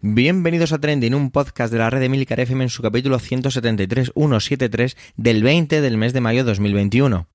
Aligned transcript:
Bienvenidos 0.00 0.72
a 0.72 0.78
Trending, 0.78 1.14
un 1.14 1.30
podcast 1.30 1.72
de 1.72 1.78
la 1.78 1.88
red 1.88 2.00
de 2.00 2.08
Milcar 2.08 2.40
FM 2.40 2.64
en 2.64 2.70
su 2.70 2.82
capítulo 2.82 3.18
173, 3.18 4.12
173 4.14 4.96
del 5.16 5.42
20 5.42 5.80
del 5.80 5.96
mes 5.96 6.12
de 6.12 6.20
mayo 6.20 6.44
de 6.44 6.50
2021. 6.50 7.26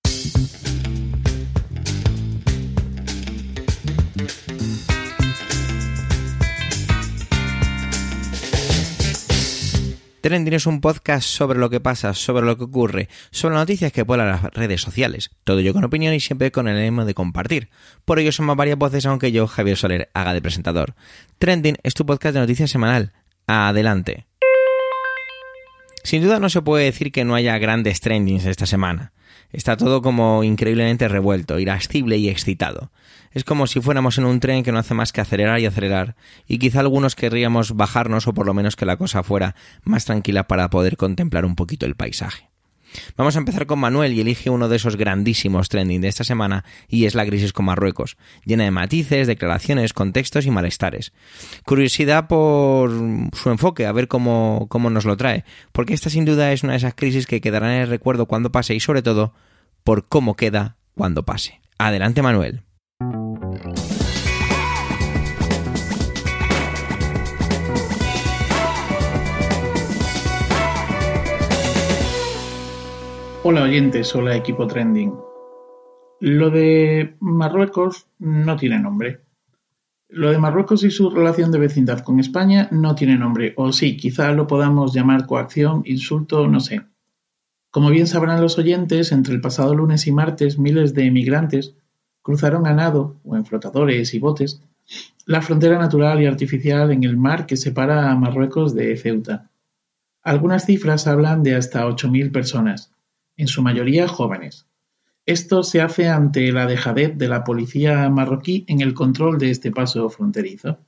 Trending 10.21 10.53
es 10.53 10.65
un 10.65 10.81
podcast 10.81 11.27
sobre 11.27 11.59
lo 11.59 11.69
que 11.69 11.79
pasa, 11.79 12.13
sobre 12.13 12.45
lo 12.45 12.57
que 12.57 12.65
ocurre, 12.65 13.07
sobre 13.31 13.55
las 13.55 13.61
noticias 13.61 13.93
que 13.93 14.03
pueblan 14.03 14.27
las 14.27 14.43
redes 14.53 14.81
sociales. 14.81 15.31
Todo 15.43 15.59
ello 15.59 15.73
con 15.73 15.85
opinión 15.85 16.13
y 16.13 16.19
siempre 16.19 16.51
con 16.51 16.67
el 16.67 16.77
ánimo 16.77 17.05
de 17.05 17.13
compartir. 17.13 17.69
Por 18.03 18.19
ello 18.19 18.31
somos 18.31 18.57
varias 18.57 18.77
voces, 18.77 19.05
aunque 19.05 19.31
yo, 19.31 19.47
Javier 19.47 19.77
Soler, 19.77 20.09
haga 20.13 20.33
de 20.33 20.41
presentador. 20.41 20.95
Trending 21.37 21.77
es 21.83 21.93
tu 21.93 22.05
podcast 22.05 22.33
de 22.33 22.41
noticias 22.41 22.69
semanal. 22.69 23.13
Adelante. 23.47 24.27
Sin 26.03 26.21
duda 26.21 26.39
no 26.39 26.49
se 26.49 26.61
puede 26.61 26.85
decir 26.85 27.11
que 27.11 27.23
no 27.23 27.35
haya 27.35 27.57
grandes 27.57 28.01
trendings 28.01 28.45
esta 28.45 28.65
semana. 28.65 29.13
Está 29.51 29.77
todo 29.77 30.01
como 30.01 30.43
increíblemente 30.43 31.07
revuelto, 31.07 31.59
irascible 31.59 32.17
y 32.17 32.29
excitado. 32.29 32.91
Es 33.31 33.43
como 33.43 33.67
si 33.67 33.79
fuéramos 33.79 34.17
en 34.17 34.25
un 34.25 34.39
tren 34.39 34.63
que 34.63 34.71
no 34.71 34.79
hace 34.79 34.93
más 34.93 35.11
que 35.11 35.21
acelerar 35.21 35.59
y 35.59 35.65
acelerar, 35.65 36.15
y 36.47 36.57
quizá 36.57 36.79
algunos 36.79 37.15
querríamos 37.15 37.75
bajarnos 37.75 38.27
o 38.27 38.33
por 38.33 38.45
lo 38.45 38.53
menos 38.53 38.75
que 38.75 38.85
la 38.85 38.97
cosa 38.97 39.23
fuera 39.23 39.55
más 39.83 40.05
tranquila 40.05 40.47
para 40.47 40.69
poder 40.69 40.97
contemplar 40.97 41.45
un 41.45 41.55
poquito 41.55 41.85
el 41.85 41.95
paisaje. 41.95 42.49
Vamos 43.17 43.35
a 43.35 43.39
empezar 43.39 43.65
con 43.65 43.79
Manuel 43.79 44.13
y 44.13 44.21
elige 44.21 44.49
uno 44.49 44.67
de 44.67 44.77
esos 44.77 44.95
grandísimos 44.95 45.69
trending 45.69 46.01
de 46.01 46.07
esta 46.07 46.23
semana 46.23 46.65
y 46.87 47.05
es 47.05 47.15
la 47.15 47.25
crisis 47.25 47.53
con 47.53 47.65
Marruecos, 47.65 48.17
llena 48.45 48.63
de 48.63 48.71
matices, 48.71 49.27
declaraciones, 49.27 49.93
contextos 49.93 50.45
y 50.45 50.51
malestares. 50.51 51.13
Curiosidad 51.65 52.27
por 52.27 52.89
su 53.33 53.49
enfoque, 53.49 53.85
a 53.85 53.91
ver 53.91 54.07
cómo, 54.07 54.67
cómo 54.69 54.89
nos 54.89 55.05
lo 55.05 55.17
trae, 55.17 55.45
porque 55.71 55.93
esta 55.93 56.09
sin 56.09 56.25
duda 56.25 56.51
es 56.51 56.63
una 56.63 56.73
de 56.73 56.77
esas 56.77 56.95
crisis 56.95 57.27
que 57.27 57.41
quedará 57.41 57.75
en 57.75 57.81
el 57.83 57.89
recuerdo 57.89 58.25
cuando 58.25 58.51
pase 58.51 58.75
y 58.75 58.79
sobre 58.79 59.01
todo 59.01 59.33
por 59.83 60.07
cómo 60.07 60.35
queda 60.35 60.77
cuando 60.95 61.23
pase. 61.23 61.61
Adelante 61.77 62.21
Manuel. 62.21 62.63
Hola 73.41 73.63
oyentes, 73.63 74.13
hola 74.15 74.35
equipo 74.35 74.67
trending. 74.67 75.13
Lo 76.19 76.49
de 76.49 77.15
Marruecos 77.21 78.07
no 78.19 78.57
tiene 78.57 78.79
nombre. 78.79 79.21
Lo 80.09 80.29
de 80.29 80.37
Marruecos 80.37 80.83
y 80.83 80.91
su 80.91 81.09
relación 81.09 81.49
de 81.49 81.59
vecindad 81.59 81.99
con 81.99 82.19
España 82.19 82.67
no 82.71 82.95
tiene 82.95 83.17
nombre, 83.17 83.53
o 83.55 83.71
sí, 83.71 83.95
quizá 83.95 84.33
lo 84.33 84.45
podamos 84.45 84.93
llamar 84.93 85.25
coacción, 85.25 85.83
insulto, 85.85 86.49
no 86.49 86.59
sé. 86.59 86.81
Como 87.71 87.89
bien 87.91 88.07
sabrán 88.07 88.41
los 88.41 88.57
oyentes, 88.57 89.13
entre 89.13 89.35
el 89.35 89.39
pasado 89.39 89.73
lunes 89.73 90.05
y 90.05 90.11
martes 90.11 90.59
miles 90.59 90.93
de 90.93 91.05
emigrantes 91.05 91.75
cruzaron 92.21 92.67
a 92.67 92.73
nado 92.73 93.21
o 93.23 93.37
en 93.37 93.45
flotadores 93.45 94.13
y 94.13 94.19
botes 94.19 94.61
la 95.25 95.41
frontera 95.41 95.79
natural 95.79 96.21
y 96.21 96.25
artificial 96.25 96.91
en 96.91 97.05
el 97.05 97.15
mar 97.15 97.45
que 97.45 97.55
separa 97.55 98.11
a 98.11 98.15
Marruecos 98.17 98.75
de 98.75 98.97
Ceuta. 98.97 99.49
Algunas 100.23 100.65
cifras 100.65 101.07
hablan 101.07 101.41
de 101.41 101.55
hasta 101.55 101.87
8.000 101.87 102.33
personas, 102.33 102.91
en 103.39 103.47
su 103.47 103.61
mayoría 103.61 104.07
jóvenes. 104.07 104.67
Esto 105.25 105.63
se 105.63 105.81
hace 105.81 106.09
ante 106.09 106.51
la 106.51 106.67
dejadez 106.67 107.17
de 107.17 107.29
la 107.29 107.45
policía 107.45 108.09
marroquí 108.09 108.65
en 108.67 108.81
el 108.81 108.93
control 108.93 109.37
de 109.37 109.49
este 109.49 109.71
paso 109.71 110.09
fronterizo. 110.09 110.79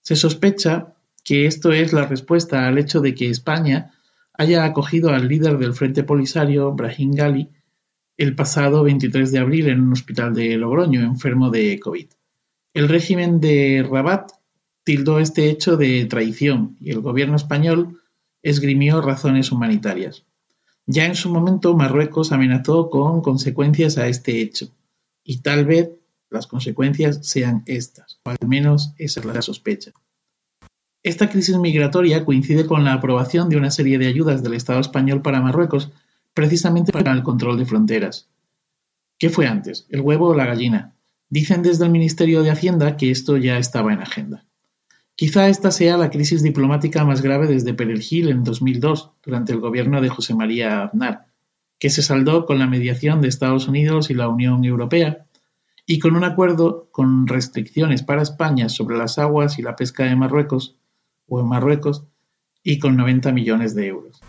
Se 0.00 0.14
sospecha 0.14 0.94
que 1.24 1.46
esto 1.46 1.72
es 1.72 1.92
la 1.92 2.06
respuesta 2.06 2.68
al 2.68 2.78
hecho 2.78 3.00
de 3.00 3.14
que 3.14 3.28
España 3.28 3.92
haya 4.34 4.64
acogido 4.64 5.10
al 5.10 5.26
líder 5.26 5.58
del 5.58 5.74
Frente 5.74 6.04
Polisario, 6.04 6.72
Brahim 6.72 7.10
Gali, 7.12 7.48
el 8.16 8.36
pasado 8.36 8.84
23 8.84 9.32
de 9.32 9.38
abril 9.40 9.68
en 9.68 9.80
un 9.80 9.92
hospital 9.92 10.32
de 10.32 10.56
Logroño, 10.56 11.00
enfermo 11.00 11.50
de 11.50 11.80
COVID. 11.80 12.06
El 12.72 12.88
régimen 12.88 13.40
de 13.40 13.84
Rabat 13.88 14.30
tildó 14.84 15.18
este 15.18 15.50
hecho 15.50 15.76
de 15.76 16.04
traición 16.04 16.76
y 16.80 16.90
el 16.90 17.00
gobierno 17.00 17.34
español 17.34 18.00
esgrimió 18.42 19.00
razones 19.00 19.50
humanitarias. 19.50 20.24
Ya 20.86 21.06
en 21.06 21.14
su 21.14 21.30
momento 21.30 21.74
Marruecos 21.74 22.32
amenazó 22.32 22.90
con 22.90 23.22
consecuencias 23.22 23.96
a 23.96 24.06
este 24.08 24.40
hecho, 24.40 24.68
y 25.22 25.38
tal 25.38 25.64
vez 25.64 25.90
las 26.28 26.46
consecuencias 26.46 27.20
sean 27.22 27.62
estas, 27.66 28.20
o 28.24 28.30
al 28.30 28.36
menos 28.46 28.92
esa 28.98 29.20
es 29.20 29.26
la 29.26 29.40
sospecha. 29.40 29.92
Esta 31.02 31.28
crisis 31.30 31.56
migratoria 31.58 32.24
coincide 32.24 32.66
con 32.66 32.84
la 32.84 32.94
aprobación 32.94 33.48
de 33.48 33.56
una 33.56 33.70
serie 33.70 33.98
de 33.98 34.06
ayudas 34.06 34.42
del 34.42 34.54
Estado 34.54 34.80
español 34.80 35.22
para 35.22 35.40
Marruecos, 35.40 35.90
precisamente 36.34 36.92
para 36.92 37.12
el 37.12 37.22
control 37.22 37.58
de 37.58 37.66
fronteras. 37.66 38.28
¿Qué 39.18 39.30
fue 39.30 39.46
antes, 39.46 39.86
el 39.90 40.00
huevo 40.00 40.28
o 40.28 40.34
la 40.34 40.46
gallina? 40.46 40.94
Dicen 41.28 41.62
desde 41.62 41.84
el 41.84 41.90
Ministerio 41.90 42.42
de 42.42 42.50
Hacienda 42.50 42.96
que 42.96 43.10
esto 43.10 43.36
ya 43.36 43.58
estaba 43.58 43.92
en 43.92 44.00
agenda. 44.00 44.44
Quizá 45.16 45.48
esta 45.48 45.70
sea 45.70 45.96
la 45.96 46.10
crisis 46.10 46.42
diplomática 46.42 47.04
más 47.04 47.22
grave 47.22 47.46
desde 47.46 47.72
Perejil 47.72 48.30
en 48.30 48.42
2002, 48.42 49.12
durante 49.22 49.52
el 49.52 49.60
gobierno 49.60 50.00
de 50.00 50.08
José 50.08 50.34
María 50.34 50.82
Aznar, 50.82 51.26
que 51.78 51.88
se 51.88 52.02
saldó 52.02 52.46
con 52.46 52.58
la 52.58 52.66
mediación 52.66 53.20
de 53.20 53.28
Estados 53.28 53.68
Unidos 53.68 54.10
y 54.10 54.14
la 54.14 54.28
Unión 54.28 54.64
Europea, 54.64 55.26
y 55.86 56.00
con 56.00 56.16
un 56.16 56.24
acuerdo 56.24 56.88
con 56.90 57.28
restricciones 57.28 58.02
para 58.02 58.22
España 58.22 58.68
sobre 58.68 58.96
las 58.96 59.18
aguas 59.18 59.58
y 59.58 59.62
la 59.62 59.76
pesca 59.76 60.04
de 60.04 60.16
Marruecos, 60.16 60.78
o 61.28 61.38
en 61.40 61.46
Marruecos, 61.46 62.04
y 62.64 62.80
con 62.80 62.96
90 62.96 63.30
millones 63.30 63.76
de 63.76 63.86
euros. 63.86 64.20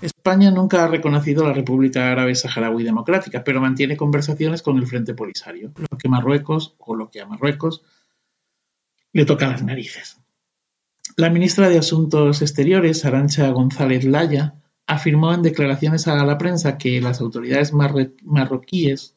España 0.00 0.50
nunca 0.52 0.84
ha 0.84 0.88
reconocido 0.88 1.44
la 1.44 1.54
República 1.54 2.12
Árabe 2.12 2.34
Saharaui 2.36 2.84
Democrática, 2.84 3.42
pero 3.42 3.60
mantiene 3.60 3.96
conversaciones 3.96 4.62
con 4.62 4.76
el 4.78 4.86
Frente 4.86 5.14
Polisario, 5.14 5.72
lo 5.76 5.98
que 5.98 6.08
Marruecos, 6.08 6.76
o 6.78 6.94
lo 6.94 7.10
que 7.10 7.20
a 7.20 7.26
Marruecos, 7.26 7.82
le 9.14 9.24
toca 9.24 9.48
las 9.48 9.62
narices. 9.62 10.18
La 11.16 11.30
ministra 11.30 11.68
de 11.68 11.78
Asuntos 11.78 12.42
Exteriores, 12.42 13.04
Arancha 13.04 13.48
González 13.50 14.04
Laya, 14.04 14.54
afirmó 14.86 15.32
en 15.32 15.42
declaraciones 15.42 16.08
a 16.08 16.22
la 16.24 16.36
prensa 16.36 16.76
que 16.76 17.00
las 17.00 17.20
autoridades 17.20 17.72
marroquíes 17.72 19.14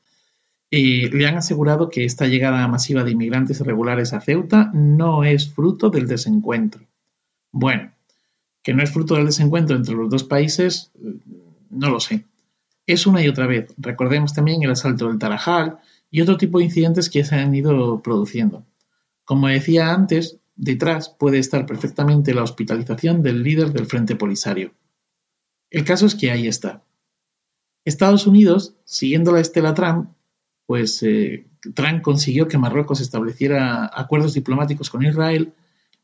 eh, 0.69 1.09
le 1.11 1.27
han 1.27 1.37
asegurado 1.37 1.89
que 1.89 2.05
esta 2.05 2.27
llegada 2.27 2.67
masiva 2.67 3.03
de 3.03 3.11
inmigrantes 3.11 3.59
irregulares 3.59 4.13
a 4.13 4.21
Ceuta 4.21 4.69
no 4.73 5.23
es 5.23 5.49
fruto 5.49 5.89
del 5.89 6.07
desencuentro. 6.07 6.85
Bueno, 7.51 7.91
que 8.61 8.73
no 8.73 8.83
es 8.83 8.91
fruto 8.91 9.15
del 9.15 9.25
desencuentro 9.25 9.75
entre 9.75 9.95
los 9.95 10.11
dos 10.11 10.23
países, 10.23 10.91
no 11.71 11.89
lo 11.89 11.99
sé. 11.99 12.23
Es 12.85 13.07
una 13.07 13.23
y 13.23 13.27
otra 13.27 13.47
vez. 13.47 13.73
Recordemos 13.77 14.33
también 14.33 14.61
el 14.61 14.71
asalto 14.71 15.07
del 15.07 15.17
Tarajal 15.17 15.79
y 16.11 16.21
otro 16.21 16.37
tipo 16.37 16.59
de 16.59 16.65
incidentes 16.65 17.09
que 17.09 17.23
se 17.23 17.35
han 17.35 17.55
ido 17.55 17.99
produciendo. 18.01 18.63
Como 19.27 19.49
decía 19.49 19.93
antes, 19.93 20.39
detrás 20.55 21.09
puede 21.09 21.38
estar 21.38 21.65
perfectamente 21.65 22.33
la 22.33 22.43
hospitalización 22.43 23.21
del 23.21 23.43
líder 23.43 23.73
del 23.73 23.85
Frente 23.85 24.15
Polisario. 24.15 24.73
El 25.69 25.83
caso 25.83 26.05
es 26.05 26.15
que 26.15 26.31
ahí 26.31 26.47
está. 26.47 26.85
Estados 27.83 28.25
Unidos, 28.25 28.77
siguiendo 28.85 29.33
la 29.33 29.41
estela 29.41 29.73
Trump, 29.73 30.11
pues 30.65 31.03
eh, 31.03 31.45
Trump 31.75 32.03
consiguió 32.03 32.47
que 32.47 32.57
Marruecos 32.57 33.01
estableciera 33.01 33.91
acuerdos 33.93 34.33
diplomáticos 34.33 34.89
con 34.89 35.03
Israel 35.03 35.53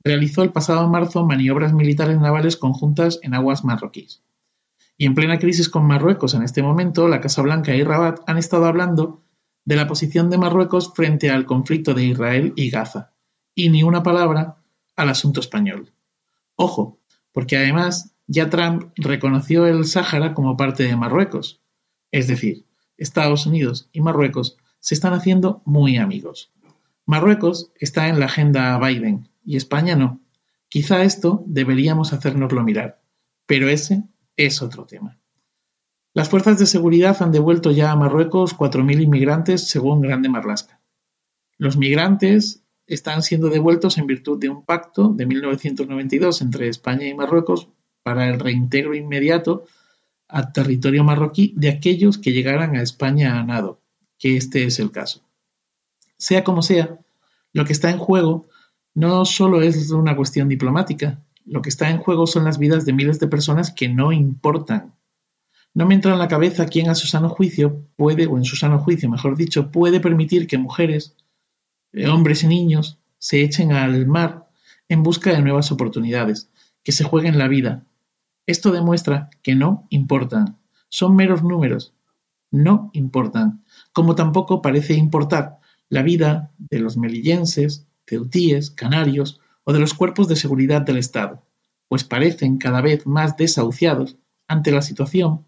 realizó 0.03 0.43
el 0.43 0.51
pasado 0.51 0.89
marzo 0.89 1.25
maniobras 1.25 1.71
militares 1.71 2.19
navales 2.19 2.57
conjuntas 2.57 3.21
en 3.23 3.35
aguas 3.35 3.63
marroquíes. 3.63 4.21
Y 4.97 5.05
en 5.05 5.15
plena 5.15 5.39
crisis 5.39 5.69
con 5.69 5.87
Marruecos 5.87 6.33
en 6.33 6.43
este 6.43 6.61
momento, 6.61 7.07
la 7.07 7.21
Casa 7.21 7.41
Blanca 7.41 7.73
y 7.73 7.83
Rabat 7.83 8.19
han 8.27 8.37
estado 8.37 8.65
hablando 8.65 9.23
de 9.63 9.77
la 9.77 9.87
posición 9.87 10.29
de 10.29 10.37
Marruecos 10.37 10.91
frente 10.93 11.29
al 11.29 11.45
conflicto 11.45 11.93
de 11.93 12.03
Israel 12.03 12.51
y 12.57 12.69
Gaza, 12.69 13.12
y 13.55 13.69
ni 13.69 13.83
una 13.83 14.03
palabra 14.03 14.57
al 14.95 15.09
asunto 15.09 15.39
español. 15.39 15.91
Ojo, 16.55 16.99
porque 17.31 17.57
además 17.57 18.15
ya 18.27 18.49
Trump 18.49 18.91
reconoció 18.95 19.65
el 19.65 19.85
Sáhara 19.85 20.33
como 20.33 20.57
parte 20.57 20.83
de 20.83 20.95
Marruecos. 20.95 21.61
Es 22.11 22.27
decir, 22.27 22.65
Estados 22.97 23.45
Unidos 23.45 23.89
y 23.91 24.01
Marruecos 24.01 24.57
se 24.79 24.95
están 24.95 25.13
haciendo 25.13 25.61
muy 25.65 25.97
amigos. 25.97 26.51
Marruecos 27.05 27.71
está 27.79 28.07
en 28.07 28.19
la 28.19 28.25
agenda 28.25 28.77
Biden, 28.79 29.29
y 29.45 29.57
España 29.57 29.95
no. 29.95 30.21
Quizá 30.69 31.03
esto 31.03 31.43
deberíamos 31.45 32.13
hacérnoslo 32.13 32.63
mirar, 32.63 33.01
pero 33.45 33.69
ese 33.69 34.03
es 34.37 34.61
otro 34.61 34.85
tema. 34.85 35.19
Las 36.13 36.29
fuerzas 36.29 36.59
de 36.59 36.65
seguridad 36.65 37.21
han 37.21 37.31
devuelto 37.31 37.71
ya 37.71 37.91
a 37.91 37.95
Marruecos 37.95 38.55
4.000 38.57 39.01
inmigrantes 39.01 39.67
según 39.67 40.01
Grande 40.01 40.29
Marlasca. 40.29 40.79
Los 41.57 41.77
migrantes 41.77 42.62
están 42.87 43.23
siendo 43.23 43.49
devueltos 43.49 43.97
en 43.97 44.07
virtud 44.07 44.39
de 44.39 44.49
un 44.49 44.65
pacto 44.65 45.09
de 45.09 45.25
1992 45.25 46.41
entre 46.41 46.67
España 46.67 47.07
y 47.07 47.13
Marruecos 47.13 47.69
para 48.03 48.29
el 48.29 48.39
reintegro 48.39 48.93
inmediato 48.93 49.65
al 50.27 50.51
territorio 50.51 51.03
marroquí 51.03 51.53
de 51.55 51.69
aquellos 51.69 52.17
que 52.17 52.31
llegaran 52.31 52.75
a 52.75 52.81
España 52.81 53.39
a 53.39 53.43
nado, 53.43 53.79
que 54.17 54.35
este 54.35 54.65
es 54.65 54.79
el 54.79 54.91
caso. 54.91 55.21
Sea 56.17 56.43
como 56.43 56.61
sea, 56.61 56.99
lo 57.53 57.65
que 57.65 57.73
está 57.73 57.89
en 57.89 57.99
juego 57.99 58.47
No 58.95 59.25
solo 59.25 59.61
es 59.61 59.89
una 59.89 60.15
cuestión 60.15 60.49
diplomática, 60.49 61.23
lo 61.45 61.61
que 61.61 61.69
está 61.69 61.89
en 61.89 61.97
juego 61.97 62.27
son 62.27 62.45
las 62.45 62.59
vidas 62.59 62.85
de 62.85 62.93
miles 62.93 63.19
de 63.19 63.27
personas 63.27 63.71
que 63.71 63.89
no 63.89 64.11
importan. 64.11 64.93
No 65.73 65.87
me 65.87 65.95
entra 65.95 66.13
en 66.13 66.19
la 66.19 66.27
cabeza 66.27 66.67
quién 66.67 66.89
a 66.89 66.95
su 66.95 67.07
sano 67.07 67.29
juicio 67.29 67.87
puede, 67.95 68.27
o 68.27 68.37
en 68.37 68.45
su 68.45 68.55
sano 68.55 68.77
juicio, 68.77 69.09
mejor 69.09 69.35
dicho, 69.35 69.71
puede 69.71 69.99
permitir 69.99 70.45
que 70.45 70.59
mujeres, 70.59 71.15
hombres 72.09 72.43
y 72.43 72.47
niños 72.47 72.99
se 73.19 73.41
echen 73.41 73.71
al 73.71 74.05
mar 74.07 74.49
en 74.89 75.03
busca 75.03 75.31
de 75.31 75.41
nuevas 75.41 75.71
oportunidades, 75.71 76.49
que 76.83 76.91
se 76.91 77.03
jueguen 77.03 77.37
la 77.37 77.47
vida. 77.47 77.85
Esto 78.45 78.71
demuestra 78.71 79.29
que 79.41 79.55
no 79.55 79.87
importan, 79.89 80.57
son 80.89 81.15
meros 81.15 81.43
números, 81.43 81.93
no 82.51 82.89
importan, 82.93 83.63
como 83.93 84.15
tampoco 84.15 84.61
parece 84.61 84.93
importar 84.93 85.59
la 85.89 86.03
vida 86.03 86.51
de 86.57 86.79
los 86.79 86.97
melillenses, 86.97 87.87
ceutíes, 88.05 88.69
canarios 88.71 89.39
o 89.63 89.73
de 89.73 89.79
los 89.79 89.93
cuerpos 89.93 90.27
de 90.27 90.35
seguridad 90.35 90.81
del 90.81 90.97
Estado, 90.97 91.45
pues 91.87 92.03
parecen 92.03 92.57
cada 92.57 92.81
vez 92.81 93.07
más 93.07 93.37
desahuciados 93.37 94.17
ante 94.47 94.71
la 94.71 94.81
situación 94.81 95.45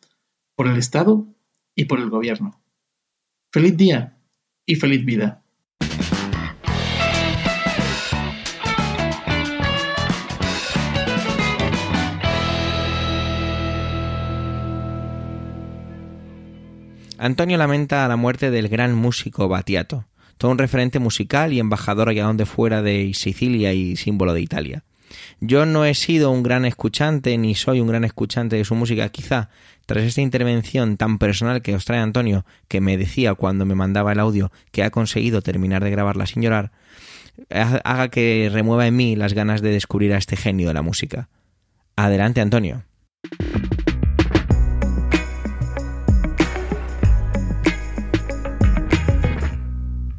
por 0.55 0.67
el 0.67 0.77
Estado 0.77 1.27
y 1.75 1.85
por 1.85 1.99
el 1.99 2.09
Gobierno. 2.09 2.61
Feliz 3.51 3.75
día 3.77 4.17
y 4.65 4.75
feliz 4.75 5.05
vida. 5.05 5.44
Antonio 17.25 17.57
lamenta 17.57 18.07
la 18.07 18.17
muerte 18.17 18.51
del 18.51 18.69
gran 18.69 18.93
músico 18.93 19.47
Batiato, 19.47 20.05
todo 20.37 20.51
un 20.51 20.59
referente 20.59 20.99
musical 20.99 21.53
y 21.53 21.59
embajador 21.59 22.07
allá 22.07 22.25
donde 22.25 22.45
fuera 22.45 22.83
de 22.83 23.11
Sicilia 23.15 23.73
y 23.73 23.95
símbolo 23.95 24.31
de 24.31 24.41
Italia. 24.41 24.83
Yo 25.39 25.65
no 25.65 25.85
he 25.85 25.95
sido 25.95 26.29
un 26.29 26.43
gran 26.43 26.65
escuchante 26.65 27.35
ni 27.39 27.55
soy 27.55 27.79
un 27.79 27.87
gran 27.87 28.03
escuchante 28.03 28.57
de 28.57 28.63
su 28.63 28.75
música, 28.75 29.09
quizá 29.09 29.49
tras 29.87 30.03
esta 30.03 30.21
intervención 30.21 30.97
tan 30.97 31.17
personal 31.17 31.63
que 31.63 31.73
os 31.73 31.83
trae 31.83 31.99
Antonio, 31.99 32.45
que 32.67 32.79
me 32.79 32.95
decía 32.95 33.33
cuando 33.33 33.65
me 33.65 33.73
mandaba 33.73 34.11
el 34.11 34.19
audio 34.19 34.51
que 34.71 34.83
ha 34.83 34.91
conseguido 34.91 35.41
terminar 35.41 35.83
de 35.83 35.89
grabarla 35.89 36.27
sin 36.27 36.43
llorar, 36.43 36.73
haga 37.49 38.09
que 38.09 38.51
remueva 38.53 38.85
en 38.85 38.97
mí 38.97 39.15
las 39.15 39.33
ganas 39.33 39.63
de 39.63 39.71
descubrir 39.71 40.13
a 40.13 40.17
este 40.17 40.37
genio 40.37 40.67
de 40.67 40.75
la 40.75 40.83
música. 40.83 41.27
Adelante, 41.95 42.41
Antonio. 42.41 42.83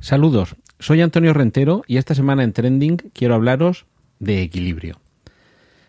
Saludos, 0.06 0.54
soy 0.78 1.00
Antonio 1.00 1.34
Rentero 1.34 1.82
y 1.88 1.96
esta 1.96 2.14
semana 2.14 2.44
en 2.44 2.52
Trending 2.52 2.98
quiero 3.12 3.34
hablaros 3.34 3.86
de 4.20 4.40
equilibrio. 4.40 5.00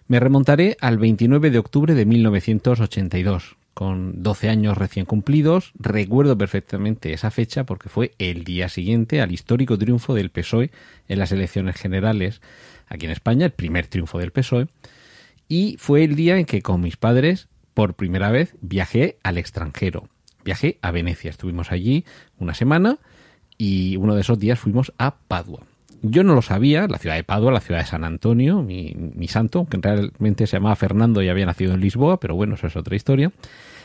Me 0.07 0.19
remontaré 0.19 0.75
al 0.81 0.97
29 0.97 1.51
de 1.51 1.59
octubre 1.59 1.93
de 1.93 2.03
1982. 2.07 3.57
Con 3.75 4.23
12 4.23 4.49
años 4.49 4.75
recién 4.75 5.05
cumplidos, 5.05 5.71
recuerdo 5.77 6.35
perfectamente 6.35 7.13
esa 7.13 7.29
fecha 7.29 7.63
porque 7.67 7.89
fue 7.89 8.15
el 8.17 8.43
día 8.43 8.69
siguiente 8.69 9.21
al 9.21 9.31
histórico 9.31 9.77
triunfo 9.77 10.15
del 10.15 10.31
PSOE 10.31 10.71
en 11.07 11.19
las 11.19 11.31
elecciones 11.31 11.75
generales 11.75 12.41
aquí 12.87 13.05
en 13.05 13.11
España, 13.11 13.45
el 13.45 13.51
primer 13.51 13.85
triunfo 13.85 14.17
del 14.17 14.31
PSOE, 14.31 14.67
y 15.47 15.75
fue 15.77 16.03
el 16.03 16.15
día 16.15 16.39
en 16.39 16.45
que 16.45 16.63
con 16.63 16.81
mis 16.81 16.97
padres 16.97 17.49
por 17.75 17.93
primera 17.93 18.31
vez 18.31 18.55
viajé 18.61 19.19
al 19.21 19.37
extranjero. 19.37 20.09
Viajé 20.43 20.79
a 20.81 20.89
Venecia, 20.89 21.29
estuvimos 21.29 21.71
allí 21.71 22.03
una 22.39 22.55
semana 22.55 22.97
y 23.57 23.95
uno 23.97 24.15
de 24.15 24.21
esos 24.21 24.39
días 24.39 24.59
fuimos 24.59 24.93
a 24.97 25.15
Padua. 25.27 25.61
Yo 26.03 26.23
no 26.23 26.35
lo 26.35 26.41
sabía, 26.41 26.87
la 26.87 26.99
ciudad 26.99 27.15
de 27.15 27.23
Padua, 27.23 27.51
la 27.51 27.59
ciudad 27.59 27.79
de 27.79 27.87
San 27.87 28.03
Antonio, 28.03 28.61
mi, 28.61 28.95
mi 28.95 29.27
santo, 29.27 29.65
que 29.65 29.77
realmente 29.77 30.45
se 30.45 30.57
llamaba 30.57 30.75
Fernando 30.75 31.21
y 31.23 31.29
había 31.29 31.47
nacido 31.47 31.73
en 31.73 31.81
Lisboa, 31.81 32.19
pero 32.19 32.35
bueno, 32.35 32.55
eso 32.55 32.67
es 32.67 32.75
otra 32.75 32.95
historia. 32.95 33.31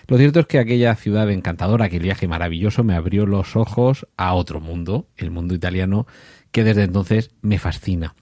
Lo 0.09 0.19
cierto 0.19 0.41
es 0.41 0.47
que 0.47 0.59
aquella 0.59 0.95
ciudad 0.95 1.31
encantadora, 1.31 1.87
aquel 1.87 2.03
viaje 2.03 2.29
maravilloso, 2.29 2.85
me 2.85 2.95
abrió 2.95 3.25
los 3.27 3.57
ojos 3.57 4.07
a 4.17 4.35
otro 4.35 4.61
mundo, 4.61 5.07
el 5.17 5.31
mundo 5.31 5.55
italiano, 5.55 6.07
que 6.51 6.65
desde 6.65 6.85
entonces 6.85 7.31
me 7.41 7.59
fascina. 7.59 8.15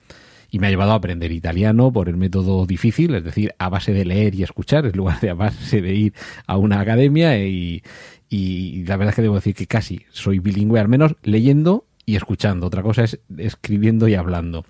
Y 0.52 0.58
me 0.58 0.66
ha 0.66 0.70
llevado 0.70 0.92
a 0.92 0.96
aprender 0.96 1.30
italiano 1.30 1.92
por 1.92 2.08
el 2.08 2.16
método 2.16 2.66
difícil, 2.66 3.14
es 3.14 3.24
decir, 3.24 3.54
a 3.58 3.68
base 3.68 3.92
de 3.92 4.04
leer 4.04 4.34
y 4.34 4.42
escuchar, 4.42 4.84
en 4.84 4.96
lugar 4.96 5.20
de 5.20 5.30
a 5.30 5.34
base 5.34 5.80
de 5.80 5.94
ir 5.94 6.14
a 6.46 6.56
una 6.56 6.80
academia 6.80 7.38
y, 7.38 7.82
y 8.30 8.84
la 8.84 8.96
verdad 8.96 9.10
es 9.10 9.16
que 9.16 9.22
debo 9.22 9.34
decir 9.34 9.56
que 9.56 9.66
casi 9.66 10.02
soy 10.12 10.38
bilingüe, 10.38 10.78
al 10.78 10.88
menos 10.88 11.16
leyendo 11.24 11.84
y 12.06 12.14
escuchando. 12.14 12.68
Otra 12.68 12.82
cosa 12.82 13.02
es 13.02 13.18
escribiendo 13.36 14.06
y 14.06 14.14
hablando. 14.14 14.64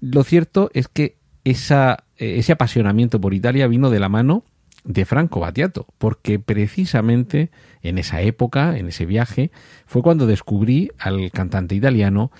Lo 0.00 0.22
cierto 0.24 0.70
es 0.74 0.88
que 0.88 1.16
esa, 1.42 2.04
ese 2.18 2.52
apasionamiento 2.52 3.18
por 3.18 3.32
Italia 3.32 3.66
vino 3.66 3.88
de 3.88 3.98
la 3.98 4.10
mano 4.10 4.44
de 4.84 5.06
Franco 5.06 5.40
Battiato, 5.40 5.86
porque 5.96 6.38
precisamente 6.38 7.50
en 7.82 7.96
esa 7.96 8.20
época, 8.20 8.76
en 8.76 8.88
ese 8.88 9.06
viaje, 9.06 9.50
fue 9.86 10.02
cuando 10.02 10.26
descubrí 10.26 10.90
al 10.98 11.30
cantante 11.30 11.74
italiano 11.74 12.30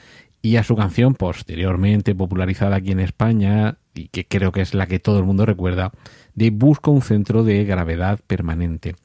y 0.43 0.57
a 0.57 0.65
su 0.65 0.77
canción 0.77 1.15
posteriormente 1.15 2.15
popularizada 2.15 2.77
aquí 2.77 2.91
en 2.91 3.01
España, 3.01 3.79
y 3.95 4.09
que 4.09 4.27
creo 4.27 4.53
que 4.53 4.61
es 4.61 4.75
la 4.75 4.87
que 4.87 4.99
todo 4.99 5.19
el 5.19 5.25
mundo 5.25 5.47
recuerda, 5.47 5.93
de 6.35 6.51
Busco 6.51 6.91
un 6.91 7.03
centro 7.03 7.43
de 7.43 7.65
gravedad 7.65 8.19
permanente 8.27 8.97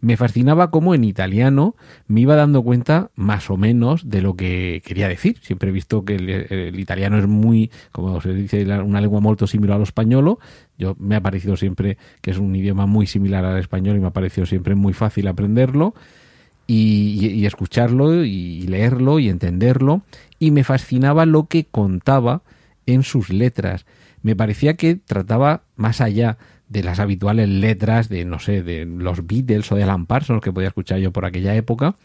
me 0.00 0.16
fascinaba 0.16 0.70
cómo 0.70 0.94
en 0.94 1.04
italiano 1.04 1.76
me 2.06 2.20
iba 2.20 2.36
dando 2.36 2.62
cuenta 2.62 3.10
más 3.14 3.50
o 3.50 3.56
menos 3.56 4.08
de 4.08 4.22
lo 4.22 4.36
que 4.36 4.82
quería 4.84 5.08
decir. 5.08 5.38
Siempre 5.40 5.70
he 5.70 5.72
visto 5.72 6.04
que 6.04 6.16
el, 6.16 6.78
italiano 6.78 7.18
es 7.18 7.26
muy, 7.26 7.70
como 7.92 8.20
se 8.20 8.34
dice, 8.34 8.64
una 8.80 9.00
lengua 9.00 9.20
muy 9.20 9.36
similar 9.46 9.76
al 9.76 9.82
español. 9.82 10.38
Yo 10.78 10.96
me 10.98 11.16
ha 11.16 11.20
parecido 11.20 11.56
siempre 11.56 11.98
que 12.20 12.30
es 12.30 12.38
un 12.38 12.54
idioma 12.54 12.86
muy 12.86 13.06
similar 13.06 13.44
al 13.44 13.58
español 13.58 13.96
y 13.96 14.00
me 14.00 14.06
ha 14.08 14.12
parecido 14.12 14.46
siempre 14.46 14.74
muy 14.74 14.92
fácil 14.92 15.26
aprenderlo 15.28 15.94
y, 16.66 17.44
escucharlo 17.46 18.24
y 18.24 18.62
leerlo 18.62 19.18
y 19.18 19.28
entenderlo. 19.28 20.02
Y 20.38 20.50
me 20.50 20.64
fascinaba 20.64 21.26
lo 21.26 21.46
que 21.46 21.64
contaba 21.64 22.42
en 22.86 23.02
sus 23.02 23.30
letras. 23.30 23.86
Me 24.22 24.36
parecía 24.36 24.74
que 24.74 24.96
trataba 24.96 25.62
más 25.76 26.00
allá 26.00 26.38
de 26.68 26.82
las 26.82 26.98
habituales 26.98 27.48
letras 27.48 28.08
de, 28.08 28.24
no 28.24 28.38
sé, 28.38 28.62
de 28.62 28.84
los 28.84 29.26
Beatles 29.26 29.70
o 29.70 29.76
de 29.76 29.82
Alan 29.82 30.06
Parsons 30.06 30.42
que 30.42 30.52
podía 30.52 30.68
escuchar 30.68 30.98
yo 30.98 31.12
por 31.12 31.24
aquella 31.24 31.54
época, 31.54 31.96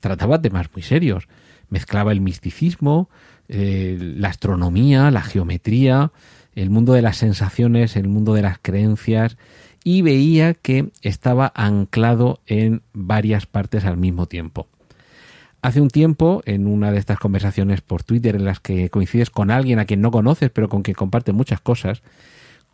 trataba 0.00 0.40
temas 0.40 0.68
muy 0.72 0.82
serios. 0.82 1.28
Mezclaba 1.68 2.12
el 2.12 2.20
misticismo, 2.20 3.10
eh, 3.48 3.96
la 3.98 4.28
astronomía, 4.28 5.10
la 5.10 5.22
geometría, 5.22 6.12
el 6.54 6.70
mundo 6.70 6.92
de 6.92 7.02
las 7.02 7.16
sensaciones, 7.16 7.96
el 7.96 8.08
mundo 8.08 8.34
de 8.34 8.42
las 8.42 8.58
creencias, 8.60 9.36
y 9.84 10.02
veía 10.02 10.54
que 10.54 10.90
estaba 11.02 11.52
anclado 11.54 12.40
en 12.46 12.82
varias 12.92 13.46
partes 13.46 13.84
al 13.84 13.96
mismo 13.96 14.26
tiempo. 14.26 14.68
Hace 15.62 15.80
un 15.80 15.88
tiempo, 15.88 16.42
en 16.44 16.66
una 16.66 16.92
de 16.92 16.98
estas 16.98 17.18
conversaciones 17.18 17.80
por 17.80 18.04
Twitter 18.04 18.36
en 18.36 18.44
las 18.44 18.60
que 18.60 18.88
coincides 18.88 19.30
con 19.30 19.50
alguien 19.50 19.78
a 19.78 19.84
quien 19.84 20.00
no 20.00 20.10
conoces, 20.10 20.50
pero 20.50 20.68
con 20.68 20.82
quien 20.82 20.94
comparte 20.94 21.32
muchas 21.32 21.60
cosas, 21.60 22.02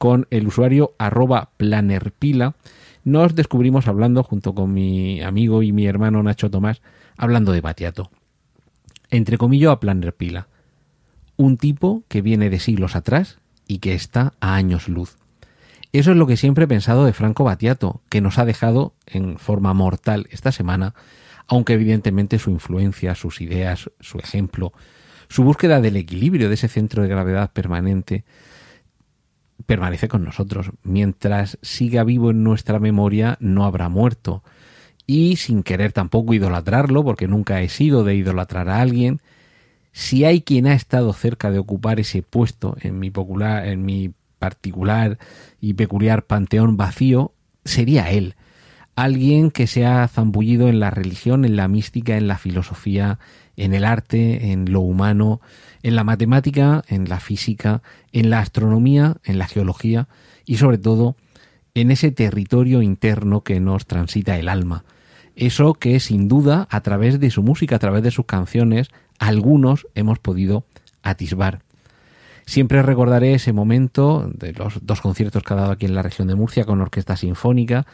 con 0.03 0.27
el 0.31 0.49
usuario 0.49 0.97
arroba 0.99 1.51
planerpila, 1.59 2.57
nos 3.05 3.37
descubrimos 3.37 3.87
hablando 3.87 4.25
junto 4.25 4.53
con 4.53 4.75
mi 4.75 5.23
amigo 5.23 5.63
y 5.63 5.71
mi 5.71 5.87
hermano 5.87 6.21
Nacho 6.25 6.51
Tomás, 6.51 6.83
hablando 7.17 7.53
de 7.53 7.61
Batiato. 7.61 8.11
Entre 9.11 9.39
comillas 9.39 9.71
a 9.71 9.79
Planerpila. 9.79 10.49
Un 11.37 11.57
tipo 11.57 12.03
que 12.09 12.21
viene 12.21 12.51
de 12.51 12.59
siglos 12.59 12.97
atrás 12.97 13.39
y 13.69 13.79
que 13.79 13.95
está 13.95 14.33
a 14.41 14.57
años 14.57 14.89
luz. 14.89 15.19
Eso 15.93 16.11
es 16.11 16.17
lo 16.17 16.27
que 16.27 16.37
siempre 16.37 16.65
he 16.65 16.69
pensado 16.69 17.05
de 17.05 17.13
Franco 17.13 17.45
Batiato, 17.45 18.03
que 18.09 18.21
nos 18.21 18.41
ha 18.41 18.45
dejado 18.45 18.95
en 19.07 19.39
forma 19.39 19.73
mortal 19.73 20.27
esta 20.33 20.51
semana, 20.51 20.97
aunque 21.47 21.75
evidentemente 21.75 22.41
su 22.41 22.51
influencia, 22.51 23.15
sus 23.15 23.41
ideas, 23.41 23.89
su 24.01 24.19
ejemplo, 24.19 24.73
su 25.29 25.45
búsqueda 25.45 25.81
del 25.81 25.95
equilibrio 25.95 26.49
de 26.49 26.55
ese 26.55 26.67
centro 26.67 27.05
de 27.05 27.09
gravedad 27.09 27.53
permanente, 27.53 28.25
permanece 29.67 30.09
con 30.09 30.25
nosotros. 30.25 30.71
Mientras 30.83 31.59
siga 31.63 32.05
vivo 32.05 32.31
en 32.31 32.43
nuestra 32.43 32.79
memoria, 32.79 33.37
no 33.41 33.65
habrá 33.65 33.89
muerto. 33.89 34.43
Y 35.07 35.37
sin 35.37 35.63
querer 35.63 35.93
tampoco 35.93 36.35
idolatrarlo, 36.35 37.05
porque 37.05 37.29
nunca 37.29 37.61
he 37.61 37.69
sido 37.69 38.05
de 38.05 38.15
idolatrar 38.15 38.69
a 38.69 38.81
alguien, 38.81 39.21
si 39.93 40.25
hay 40.25 40.41
quien 40.41 40.67
ha 40.67 40.75
estado 40.75 41.13
cerca 41.13 41.51
de 41.51 41.59
ocupar 41.59 42.01
ese 42.01 42.23
puesto 42.23 42.77
en 42.81 42.99
mi, 42.99 43.11
popular, 43.11 43.67
en 43.67 43.85
mi 43.85 44.13
particular 44.39 45.19
y 45.61 45.75
peculiar 45.75 46.25
panteón 46.25 46.77
vacío, 46.77 47.33
sería 47.65 48.11
él. 48.11 48.35
Alguien 48.97 49.51
que 49.51 49.67
se 49.67 49.87
ha 49.87 50.07
zambullido 50.09 50.69
en 50.69 50.81
la 50.81 50.91
religión, 50.91 51.45
en 51.45 51.57
la 51.57 51.69
mística, 51.69 52.17
en 52.17 52.27
la 52.27 52.39
filosofía, 52.39 53.19
en 53.57 53.75
el 53.75 53.85
arte, 53.85 54.53
en 54.53 54.73
lo 54.73 54.81
humano, 54.81 55.41
en 55.83 55.97
la 55.97 56.05
matemática, 56.05 56.83
en 56.89 57.09
la 57.09 57.21
física, 57.21 57.83
en 58.13 58.31
la 58.31 58.41
astronomía, 58.41 59.17
en 59.25 59.39
la 59.39 59.47
geología 59.47 60.09
y 60.45 60.57
sobre 60.57 60.79
todo 60.79 61.17
en 61.75 61.91
ese 61.91 62.11
territorio 62.11 62.83
interno 62.83 63.43
que 63.43 63.61
nos 63.61 63.87
transita 63.87 64.39
el 64.39 64.49
alma. 64.49 64.85
Eso 65.35 65.75
que 65.75 65.99
sin 66.01 66.29
duda 66.29 66.67
a 66.71 66.81
través 66.83 67.19
de 67.19 67.31
su 67.31 67.43
música, 67.43 67.77
a 67.77 67.79
través 67.79 68.03
de 68.03 68.11
sus 68.11 68.27
canciones, 68.27 68.89
algunos 69.19 69.87
hemos 69.95 70.19
podido 70.19 70.65
atisbar. 71.03 71.63
Siempre 72.45 72.83
recordaré 72.83 73.35
ese 73.35 73.53
momento 73.53 74.31
de 74.35 74.53
los 74.53 74.85
dos 74.85 75.01
conciertos 75.01 75.43
que 75.43 75.55
ha 75.55 75.57
dado 75.57 75.73
aquí 75.73 75.87
en 75.87 75.95
la 75.95 76.03
región 76.03 76.29
de 76.29 76.35
Murcia 76.35 76.65
con 76.65 76.81
orquesta 76.81 77.17
sinfónica, 77.17 77.87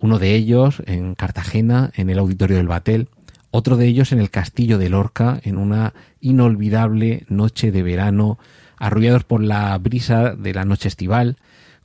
uno 0.00 0.18
de 0.18 0.34
ellos 0.34 0.82
en 0.86 1.14
Cartagena, 1.14 1.90
en 1.94 2.10
el 2.10 2.18
auditorio 2.18 2.56
del 2.58 2.68
Batel, 2.68 3.08
otro 3.50 3.76
de 3.76 3.86
ellos 3.86 4.12
en 4.12 4.20
el 4.20 4.30
castillo 4.30 4.78
de 4.78 4.88
Lorca, 4.88 5.40
en 5.42 5.56
una 5.56 5.94
inolvidable 6.20 7.24
noche 7.28 7.72
de 7.72 7.82
verano, 7.82 8.38
arrullados 8.76 9.24
por 9.24 9.42
la 9.42 9.76
brisa 9.78 10.34
de 10.34 10.54
la 10.54 10.64
noche 10.64 10.88
estival, 10.88 11.36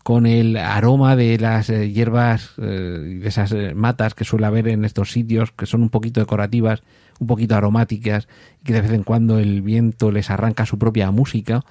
con 0.03 0.25
el 0.25 0.58
aroma 0.58 1.15
de 1.15 1.38
las 1.38 1.70
eh, 1.70 1.91
hierbas, 1.91 2.51
eh, 2.58 3.20
de 3.22 3.27
esas 3.27 3.53
eh, 3.53 3.74
matas 3.74 4.13
que 4.13 4.25
suele 4.25 4.46
haber 4.46 4.67
en 4.67 4.84
estos 4.84 5.12
sitios, 5.12 5.51
que 5.51 5.65
son 5.65 5.82
un 5.82 5.89
poquito 5.89 6.20
decorativas, 6.20 6.84
un 7.20 7.27
poquito 7.27 7.55
aromáticas, 7.55 8.27
y 8.62 8.65
que 8.65 8.74
de 8.74 8.82
vez 8.82 8.91
en 8.91 9.03
cuando 9.03 9.39
el 9.39 9.62
viento 9.62 10.12
les 10.12 10.29
arranca 10.29 10.65
su 10.65 10.77
propia 10.77 11.10
música, 11.12 11.63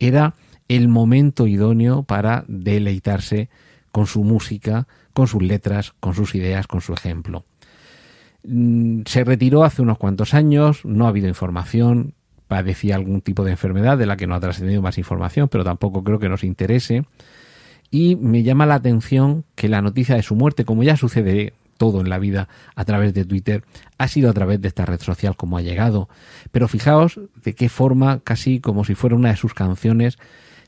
era 0.00 0.34
el 0.68 0.88
momento 0.88 1.46
idóneo 1.46 2.02
para 2.02 2.44
deleitarse 2.48 3.48
con 3.92 4.08
su 4.08 4.24
música, 4.24 4.88
con 5.12 5.28
sus 5.28 5.42
letras, 5.42 5.94
con 6.00 6.14
sus 6.14 6.34
ideas, 6.34 6.66
con 6.66 6.80
su 6.80 6.92
ejemplo. 6.92 7.44
Mm, 8.48 9.02
se 9.06 9.24
retiró 9.24 9.64
hace 9.64 9.82
unos 9.82 9.98
cuantos 9.98 10.34
años, 10.34 10.84
no 10.84 11.06
ha 11.06 11.08
habido 11.08 11.28
información, 11.28 12.14
padecía 12.46 12.94
algún 12.94 13.20
tipo 13.20 13.44
de 13.44 13.50
enfermedad 13.52 13.98
de 13.98 14.06
la 14.06 14.16
que 14.16 14.26
no 14.26 14.34
ha 14.34 14.40
trascendido 14.40 14.80
más 14.82 14.98
información, 14.98 15.48
pero 15.48 15.64
tampoco 15.64 16.04
creo 16.04 16.20
que 16.20 16.28
nos 16.28 16.44
interese 16.44 17.04
y 17.90 18.16
me 18.16 18.42
llama 18.42 18.66
la 18.66 18.76
atención 18.76 19.44
que 19.54 19.68
la 19.68 19.82
noticia 19.82 20.14
de 20.14 20.22
su 20.22 20.36
muerte, 20.36 20.64
como 20.64 20.82
ya 20.82 20.96
sucede 20.96 21.54
todo 21.76 22.00
en 22.00 22.08
la 22.08 22.18
vida 22.18 22.48
a 22.74 22.84
través 22.84 23.14
de 23.14 23.24
Twitter, 23.24 23.64
ha 23.98 24.08
sido 24.08 24.30
a 24.30 24.32
través 24.32 24.60
de 24.60 24.68
esta 24.68 24.86
red 24.86 25.00
social 25.00 25.36
como 25.36 25.58
ha 25.58 25.62
llegado. 25.62 26.08
Pero 26.52 26.68
fijaos 26.68 27.20
de 27.42 27.54
qué 27.54 27.68
forma, 27.68 28.20
casi 28.20 28.60
como 28.60 28.84
si 28.84 28.94
fuera 28.94 29.16
una 29.16 29.30
de 29.30 29.36
sus 29.36 29.54
canciones, 29.54 30.18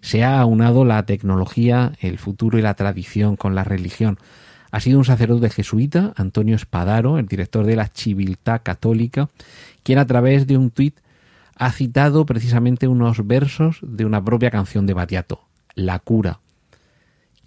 se 0.01 0.23
ha 0.25 0.39
aunado 0.41 0.85
la 0.85 1.05
tecnología, 1.07 1.93
el 2.01 2.19
futuro 2.19 2.59
y 2.59 2.63
la 2.63 2.75
tradición 2.75 3.37
con 3.37 3.55
la 3.55 3.65
religión. 3.65 4.19
Ha 4.71 4.81
sido 4.81 4.99
un 4.99 5.05
sacerdote 5.05 5.51
jesuita, 5.51 6.13
Antonio 6.17 6.57
Espadaro, 6.57 7.19
el 7.19 7.27
director 7.27 7.65
de 7.65 7.77
la 7.77 7.89
Civiltà 7.89 8.59
Católica, 8.61 9.29
quien 9.83 9.99
a 9.99 10.07
través 10.07 10.47
de 10.47 10.57
un 10.57 10.71
tuit 10.71 10.99
ha 11.57 11.73
citado 11.73 12.27
precisamente 12.27 12.87
unos 12.87 13.27
versos 13.27 13.79
de 13.83 14.05
una 14.05 14.23
propia 14.23 14.51
canción 14.51 14.87
de 14.87 14.95
Batiato, 14.95 15.41
La 15.75 15.99
cura 15.99 16.41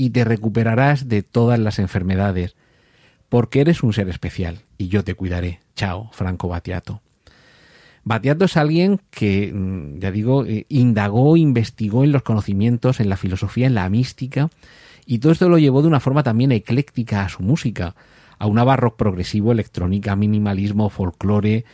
y 0.01 0.09
te 0.09 0.23
recuperarás 0.23 1.09
de 1.09 1.21
todas 1.21 1.59
las 1.59 1.77
enfermedades, 1.77 2.55
porque 3.29 3.61
eres 3.61 3.83
un 3.83 3.93
ser 3.93 4.09
especial 4.09 4.61
y 4.79 4.87
yo 4.87 5.03
te 5.03 5.13
cuidaré. 5.13 5.59
Chao, 5.75 6.09
Franco 6.11 6.47
Batiato. 6.47 7.03
Batiato 8.03 8.45
es 8.45 8.57
alguien 8.57 8.99
que, 9.11 9.53
mm, 9.53 9.99
ya 9.99 10.09
digo, 10.09 10.43
eh, 10.47 10.65
indagó, 10.69 11.37
investigó 11.37 12.03
en 12.03 12.11
los 12.11 12.23
conocimientos, 12.23 12.99
en 12.99 13.09
la 13.09 13.15
filosofía, 13.15 13.67
en 13.67 13.75
la 13.75 13.87
mística, 13.89 14.49
y 15.11 15.19
todo 15.19 15.33
esto 15.33 15.49
lo 15.49 15.57
llevó 15.57 15.81
de 15.81 15.89
una 15.89 15.99
forma 15.99 16.23
también 16.23 16.53
ecléctica 16.53 17.25
a 17.25 17.27
su 17.27 17.43
música, 17.43 17.95
a 18.39 18.47
un 18.47 18.55
rock 18.57 18.95
progresivo, 18.95 19.51
electrónica, 19.51 20.15
minimalismo, 20.15 20.89
folclore, 20.89 21.65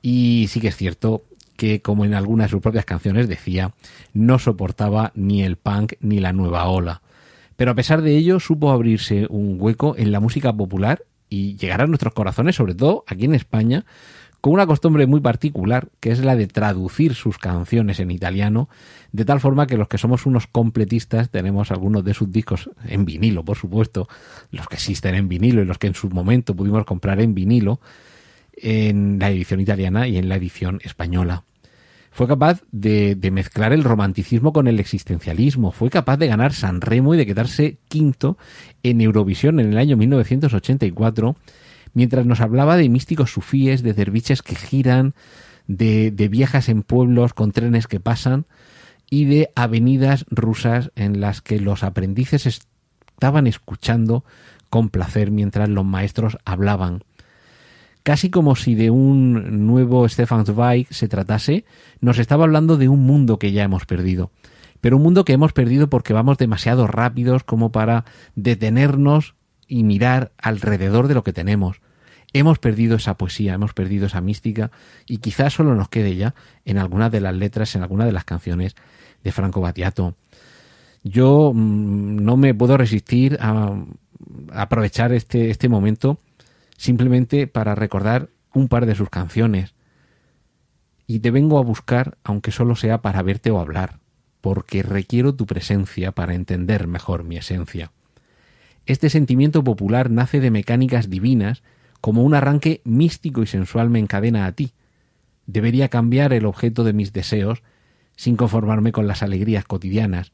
y 0.00 0.46
sí 0.48 0.60
que 0.60 0.68
es 0.68 0.76
cierto 0.76 1.24
que, 1.58 1.82
como 1.82 2.06
en 2.06 2.14
algunas 2.14 2.46
de 2.46 2.52
sus 2.52 2.62
propias 2.62 2.86
canciones 2.86 3.28
decía, 3.28 3.74
no 4.14 4.38
soportaba 4.38 5.12
ni 5.14 5.42
el 5.42 5.56
punk 5.56 5.92
ni 6.00 6.20
la 6.20 6.32
nueva 6.32 6.68
ola. 6.68 7.02
Pero 7.56 7.72
a 7.72 7.74
pesar 7.74 8.00
de 8.00 8.16
ello, 8.16 8.40
supo 8.40 8.70
abrirse 8.70 9.26
un 9.28 9.58
hueco 9.60 9.94
en 9.98 10.10
la 10.10 10.20
música 10.20 10.50
popular 10.54 11.04
y 11.28 11.58
llegar 11.58 11.82
a 11.82 11.86
nuestros 11.86 12.14
corazones, 12.14 12.56
sobre 12.56 12.74
todo 12.74 13.04
aquí 13.06 13.26
en 13.26 13.34
España, 13.34 13.84
con 14.46 14.52
una 14.52 14.66
costumbre 14.68 15.08
muy 15.08 15.18
particular, 15.18 15.88
que 15.98 16.12
es 16.12 16.20
la 16.20 16.36
de 16.36 16.46
traducir 16.46 17.16
sus 17.16 17.36
canciones 17.36 17.98
en 17.98 18.12
italiano, 18.12 18.68
de 19.10 19.24
tal 19.24 19.40
forma 19.40 19.66
que 19.66 19.76
los 19.76 19.88
que 19.88 19.98
somos 19.98 20.24
unos 20.24 20.46
completistas 20.46 21.30
tenemos 21.30 21.72
algunos 21.72 22.04
de 22.04 22.14
sus 22.14 22.30
discos 22.30 22.70
en 22.86 23.04
vinilo, 23.04 23.44
por 23.44 23.56
supuesto, 23.56 24.08
los 24.52 24.68
que 24.68 24.76
existen 24.76 25.16
en 25.16 25.28
vinilo 25.28 25.62
y 25.62 25.64
los 25.64 25.78
que 25.78 25.88
en 25.88 25.94
su 25.94 26.10
momento 26.10 26.54
pudimos 26.54 26.84
comprar 26.84 27.20
en 27.20 27.34
vinilo, 27.34 27.80
en 28.56 29.18
la 29.18 29.30
edición 29.30 29.58
italiana 29.58 30.06
y 30.06 30.16
en 30.16 30.28
la 30.28 30.36
edición 30.36 30.78
española. 30.84 31.42
Fue 32.12 32.28
capaz 32.28 32.62
de, 32.70 33.18
mezclar 33.32 33.72
el 33.72 33.82
romanticismo 33.82 34.52
con 34.52 34.68
el 34.68 34.78
existencialismo, 34.78 35.72
fue 35.72 35.90
capaz 35.90 36.18
de 36.18 36.28
ganar 36.28 36.52
San 36.52 36.82
Remo 36.82 37.16
y 37.16 37.18
de 37.18 37.26
quedarse 37.26 37.78
quinto 37.88 38.38
en 38.84 39.00
Eurovisión 39.00 39.58
en 39.58 39.72
el 39.72 39.78
año 39.78 39.96
1984, 39.96 41.34
mientras 41.96 42.26
nos 42.26 42.40
hablaba 42.40 42.76
de 42.76 42.88
místicos 42.90 43.32
sufíes, 43.32 43.82
de 43.82 43.94
derviches 43.94 44.42
que 44.42 44.54
giran, 44.54 45.14
de, 45.66 46.10
de 46.10 46.28
viejas 46.28 46.68
en 46.68 46.82
pueblos 46.82 47.32
con 47.32 47.52
trenes 47.52 47.86
que 47.86 48.00
pasan 48.00 48.44
y 49.10 49.24
de 49.24 49.50
avenidas 49.56 50.26
rusas 50.30 50.92
en 50.94 51.20
las 51.20 51.40
que 51.40 51.58
los 51.58 51.82
aprendices 51.82 52.46
estaban 52.46 53.46
escuchando 53.46 54.24
con 54.68 54.90
placer 54.90 55.30
mientras 55.30 55.70
los 55.70 55.86
maestros 55.86 56.36
hablaban 56.44 57.02
casi 58.02 58.30
como 58.30 58.54
si 58.54 58.76
de 58.76 58.90
un 58.90 59.66
nuevo 59.66 60.08
Stefan 60.08 60.46
Zweig 60.46 60.86
se 60.90 61.08
tratase, 61.08 61.64
nos 62.00 62.20
estaba 62.20 62.44
hablando 62.44 62.76
de 62.76 62.88
un 62.88 63.00
mundo 63.00 63.40
que 63.40 63.50
ya 63.50 63.64
hemos 63.64 63.84
perdido. 63.84 64.30
Pero 64.80 64.98
un 64.98 65.02
mundo 65.02 65.24
que 65.24 65.32
hemos 65.32 65.52
perdido 65.52 65.90
porque 65.90 66.12
vamos 66.12 66.38
demasiado 66.38 66.86
rápidos 66.86 67.42
como 67.42 67.72
para 67.72 68.04
detenernos 68.36 69.34
y 69.68 69.84
mirar 69.84 70.32
alrededor 70.38 71.08
de 71.08 71.14
lo 71.14 71.24
que 71.24 71.32
tenemos. 71.32 71.80
Hemos 72.32 72.58
perdido 72.58 72.96
esa 72.96 73.16
poesía, 73.16 73.54
hemos 73.54 73.72
perdido 73.72 74.06
esa 74.06 74.20
mística 74.20 74.70
y 75.06 75.18
quizás 75.18 75.54
solo 75.54 75.74
nos 75.74 75.88
quede 75.88 76.16
ya 76.16 76.34
en 76.64 76.78
alguna 76.78 77.08
de 77.08 77.20
las 77.20 77.34
letras, 77.34 77.74
en 77.76 77.82
alguna 77.82 78.04
de 78.04 78.12
las 78.12 78.24
canciones 78.24 78.74
de 79.24 79.32
Franco 79.32 79.60
Battiato. 79.60 80.16
Yo 81.02 81.52
mm, 81.54 82.16
no 82.16 82.36
me 82.36 82.54
puedo 82.54 82.76
resistir 82.76 83.38
a, 83.40 83.76
aprovechar 84.52 85.12
este, 85.12 85.50
este 85.50 85.68
momento 85.68 86.20
simplemente 86.76 87.46
para 87.46 87.74
recordar 87.74 88.28
un 88.52 88.68
par 88.68 88.86
de 88.86 88.94
sus 88.94 89.10
canciones. 89.10 89.74
Y 91.06 91.20
te 91.20 91.30
vengo 91.30 91.58
a 91.58 91.62
buscar, 91.62 92.18
aunque 92.24 92.50
solo 92.50 92.74
sea 92.74 93.00
para 93.00 93.22
verte 93.22 93.50
o 93.50 93.60
hablar, 93.60 94.00
porque 94.40 94.82
requiero 94.82 95.34
tu 95.34 95.46
presencia 95.46 96.12
para 96.12 96.34
entender 96.34 96.86
mejor 96.88 97.22
mi 97.22 97.36
esencia. 97.36 97.92
Este 98.86 99.10
sentimiento 99.10 99.64
popular 99.64 100.10
nace 100.10 100.40
de 100.40 100.50
mecánicas 100.50 101.10
divinas, 101.10 101.62
como 102.00 102.22
un 102.22 102.34
arranque 102.34 102.80
místico 102.84 103.42
y 103.42 103.46
sensual 103.46 103.90
me 103.90 103.98
encadena 103.98 104.46
a 104.46 104.52
ti. 104.52 104.72
Debería 105.46 105.88
cambiar 105.88 106.32
el 106.32 106.46
objeto 106.46 106.84
de 106.84 106.92
mis 106.92 107.12
deseos, 107.12 107.62
sin 108.14 108.36
conformarme 108.36 108.92
con 108.92 109.08
las 109.08 109.22
alegrías 109.22 109.64
cotidianas, 109.64 110.32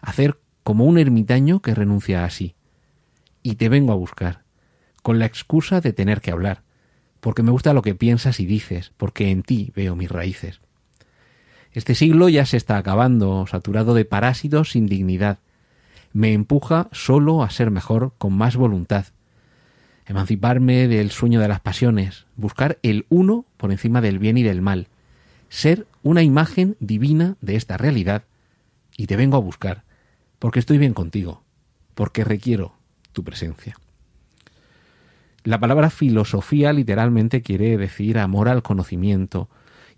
hacer 0.00 0.38
como 0.62 0.84
un 0.84 0.96
ermitaño 0.96 1.60
que 1.60 1.74
renuncia 1.74 2.24
a 2.24 2.30
sí. 2.30 2.54
Y 3.42 3.56
te 3.56 3.68
vengo 3.68 3.92
a 3.92 3.96
buscar, 3.96 4.44
con 5.02 5.18
la 5.18 5.26
excusa 5.26 5.80
de 5.80 5.92
tener 5.92 6.20
que 6.20 6.30
hablar, 6.30 6.62
porque 7.20 7.42
me 7.42 7.50
gusta 7.50 7.74
lo 7.74 7.82
que 7.82 7.96
piensas 7.96 8.38
y 8.38 8.46
dices, 8.46 8.92
porque 8.96 9.30
en 9.30 9.42
ti 9.42 9.72
veo 9.74 9.96
mis 9.96 10.10
raíces. 10.10 10.60
Este 11.72 11.94
siglo 11.94 12.28
ya 12.28 12.46
se 12.46 12.56
está 12.56 12.76
acabando, 12.76 13.46
saturado 13.48 13.94
de 13.94 14.04
parásitos 14.04 14.70
sin 14.70 14.86
dignidad. 14.86 15.38
Me 16.12 16.32
empuja 16.32 16.88
solo 16.92 17.42
a 17.42 17.50
ser 17.50 17.70
mejor 17.70 18.12
con 18.18 18.34
más 18.34 18.56
voluntad. 18.56 19.06
Emanciparme 20.06 20.88
del 20.88 21.10
sueño 21.10 21.40
de 21.40 21.48
las 21.48 21.60
pasiones, 21.60 22.26
buscar 22.36 22.78
el 22.82 23.06
uno 23.08 23.46
por 23.56 23.70
encima 23.70 24.00
del 24.00 24.18
bien 24.18 24.36
y 24.36 24.42
del 24.42 24.60
mal, 24.60 24.88
ser 25.48 25.86
una 26.02 26.22
imagen 26.22 26.76
divina 26.80 27.36
de 27.40 27.56
esta 27.56 27.76
realidad, 27.76 28.24
y 28.96 29.06
te 29.06 29.16
vengo 29.16 29.36
a 29.36 29.40
buscar, 29.40 29.84
porque 30.38 30.58
estoy 30.58 30.78
bien 30.78 30.92
contigo, 30.92 31.42
porque 31.94 32.24
requiero 32.24 32.74
tu 33.12 33.24
presencia. 33.24 33.76
La 35.44 35.58
palabra 35.58 35.90
filosofía 35.90 36.72
literalmente 36.72 37.42
quiere 37.42 37.76
decir 37.76 38.18
amor 38.18 38.48
al 38.48 38.62
conocimiento. 38.62 39.48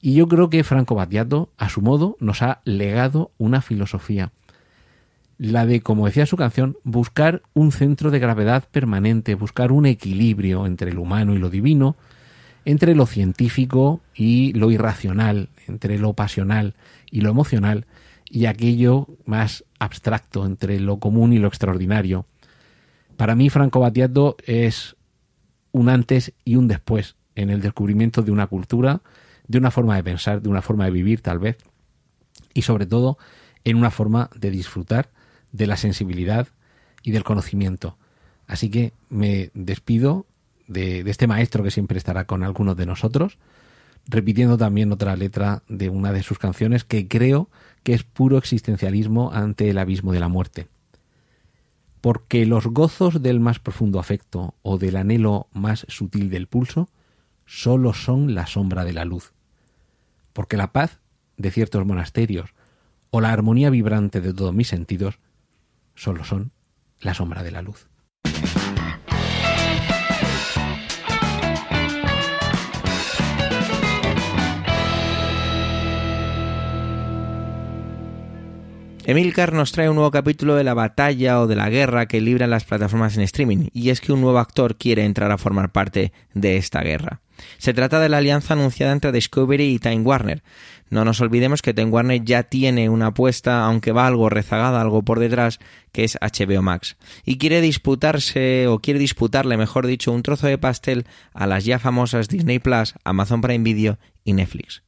Y 0.00 0.14
yo 0.14 0.26
creo 0.26 0.48
que 0.48 0.64
Franco 0.64 0.94
Battiato, 0.94 1.50
a 1.58 1.68
su 1.68 1.82
modo, 1.82 2.16
nos 2.18 2.40
ha 2.40 2.62
legado 2.64 3.30
una 3.36 3.60
filosofía. 3.60 4.32
La 5.38 5.66
de, 5.66 5.80
como 5.80 6.06
decía 6.06 6.26
su 6.26 6.36
canción, 6.36 6.76
buscar 6.84 7.42
un 7.54 7.72
centro 7.72 8.10
de 8.10 8.20
gravedad 8.20 8.64
permanente, 8.70 9.34
buscar 9.34 9.72
un 9.72 9.86
equilibrio 9.86 10.66
entre 10.66 10.92
lo 10.92 11.02
humano 11.02 11.34
y 11.34 11.38
lo 11.38 11.50
divino, 11.50 11.96
entre 12.64 12.94
lo 12.94 13.06
científico 13.06 14.00
y 14.14 14.52
lo 14.52 14.70
irracional, 14.70 15.48
entre 15.66 15.98
lo 15.98 16.12
pasional 16.12 16.74
y 17.10 17.20
lo 17.20 17.30
emocional, 17.30 17.86
y 18.30 18.46
aquello 18.46 19.08
más 19.26 19.64
abstracto, 19.78 20.46
entre 20.46 20.78
lo 20.80 20.98
común 20.98 21.32
y 21.32 21.38
lo 21.38 21.48
extraordinario. 21.48 22.26
Para 23.16 23.34
mí, 23.34 23.50
Franco 23.50 23.80
Battiato 23.80 24.36
es 24.46 24.96
un 25.72 25.88
antes 25.88 26.32
y 26.44 26.56
un 26.56 26.68
después 26.68 27.16
en 27.34 27.50
el 27.50 27.60
descubrimiento 27.60 28.22
de 28.22 28.30
una 28.30 28.46
cultura, 28.46 29.02
de 29.48 29.58
una 29.58 29.70
forma 29.70 29.96
de 29.96 30.04
pensar, 30.04 30.40
de 30.40 30.48
una 30.48 30.62
forma 30.62 30.84
de 30.84 30.92
vivir 30.92 31.20
tal 31.20 31.40
vez, 31.40 31.58
y 32.54 32.62
sobre 32.62 32.86
todo 32.86 33.18
en 33.64 33.76
una 33.76 33.90
forma 33.90 34.30
de 34.36 34.50
disfrutar 34.50 35.10
de 35.54 35.68
la 35.68 35.76
sensibilidad 35.76 36.48
y 37.02 37.12
del 37.12 37.22
conocimiento. 37.22 37.96
Así 38.46 38.70
que 38.70 38.92
me 39.08 39.50
despido 39.54 40.26
de, 40.66 41.08
este 41.08 41.28
maestro 41.28 41.62
que 41.62 41.70
siempre 41.70 41.96
estará 41.96 42.26
con 42.26 42.42
algunos 42.42 42.76
de 42.76 42.86
nosotros. 42.86 43.38
repitiendo 44.06 44.58
también 44.58 44.92
otra 44.92 45.16
letra 45.16 45.62
de 45.66 45.88
una 45.88 46.12
de 46.12 46.22
sus 46.22 46.38
canciones 46.38 46.84
que 46.84 47.08
creo 47.08 47.48
que 47.82 47.94
es 47.94 48.02
puro 48.02 48.36
existencialismo 48.36 49.32
ante 49.32 49.70
el 49.70 49.78
abismo 49.78 50.12
de 50.12 50.20
la 50.20 50.28
muerte. 50.28 50.66
Porque 52.02 52.44
los 52.44 52.66
gozos 52.66 53.22
del 53.22 53.40
más 53.40 53.60
profundo 53.60 53.98
afecto 53.98 54.54
o 54.60 54.76
del 54.76 54.96
anhelo 54.96 55.46
más 55.54 55.86
sutil 55.88 56.28
del 56.28 56.48
pulso 56.48 56.90
sólo 57.46 57.94
son 57.94 58.34
la 58.34 58.46
sombra 58.46 58.84
de 58.84 58.92
la 58.92 59.06
luz. 59.06 59.32
Porque 60.34 60.58
la 60.58 60.72
paz 60.72 60.98
de 61.38 61.50
ciertos 61.50 61.86
monasterios 61.86 62.50
o 63.10 63.22
la 63.22 63.32
armonía 63.32 63.70
vibrante 63.70 64.20
de 64.20 64.34
todos 64.34 64.52
mis 64.52 64.68
sentidos 64.68 65.18
sólo 65.94 66.24
son 66.24 66.52
la 67.00 67.14
sombra 67.14 67.42
de 67.42 67.50
la 67.50 67.62
luz. 67.62 67.88
Emilcar 79.06 79.52
nos 79.52 79.72
trae 79.72 79.90
un 79.90 79.96
nuevo 79.96 80.10
capítulo 80.10 80.54
de 80.54 80.64
la 80.64 80.72
batalla 80.72 81.38
o 81.38 81.46
de 81.46 81.56
la 81.56 81.68
guerra 81.68 82.06
que 82.06 82.22
libran 82.22 82.48
las 82.48 82.64
plataformas 82.64 83.14
en 83.18 83.22
streaming, 83.22 83.68
y 83.74 83.90
es 83.90 84.00
que 84.00 84.14
un 84.14 84.22
nuevo 84.22 84.38
actor 84.38 84.76
quiere 84.76 85.04
entrar 85.04 85.30
a 85.30 85.36
formar 85.36 85.72
parte 85.72 86.14
de 86.32 86.56
esta 86.56 86.80
guerra. 86.80 87.20
Se 87.58 87.74
trata 87.74 88.00
de 88.00 88.08
la 88.08 88.16
alianza 88.16 88.54
anunciada 88.54 88.92
entre 88.92 89.12
Discovery 89.12 89.74
y 89.74 89.78
Time 89.78 90.00
Warner. 90.00 90.42
No 90.88 91.04
nos 91.04 91.20
olvidemos 91.20 91.60
que 91.60 91.74
Time 91.74 91.90
Warner 91.90 92.24
ya 92.24 92.44
tiene 92.44 92.88
una 92.88 93.08
apuesta, 93.08 93.66
aunque 93.66 93.92
va 93.92 94.06
algo 94.06 94.30
rezagada, 94.30 94.80
algo 94.80 95.02
por 95.02 95.20
detrás, 95.20 95.58
que 95.92 96.04
es 96.04 96.16
HBO 96.22 96.62
Max. 96.62 96.96
Y 97.26 97.36
quiere 97.36 97.60
disputarse, 97.60 98.68
o 98.68 98.78
quiere 98.78 99.00
disputarle, 99.00 99.58
mejor 99.58 99.86
dicho, 99.86 100.12
un 100.12 100.22
trozo 100.22 100.46
de 100.46 100.56
pastel 100.56 101.04
a 101.34 101.46
las 101.46 101.66
ya 101.66 101.78
famosas 101.78 102.28
Disney 102.28 102.58
Plus, 102.58 102.94
Amazon 103.04 103.42
Prime 103.42 103.64
Video 103.64 103.98
y 104.24 104.32
Netflix. 104.32 104.82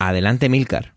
Adelante, 0.00 0.48
Milcar. 0.48 0.94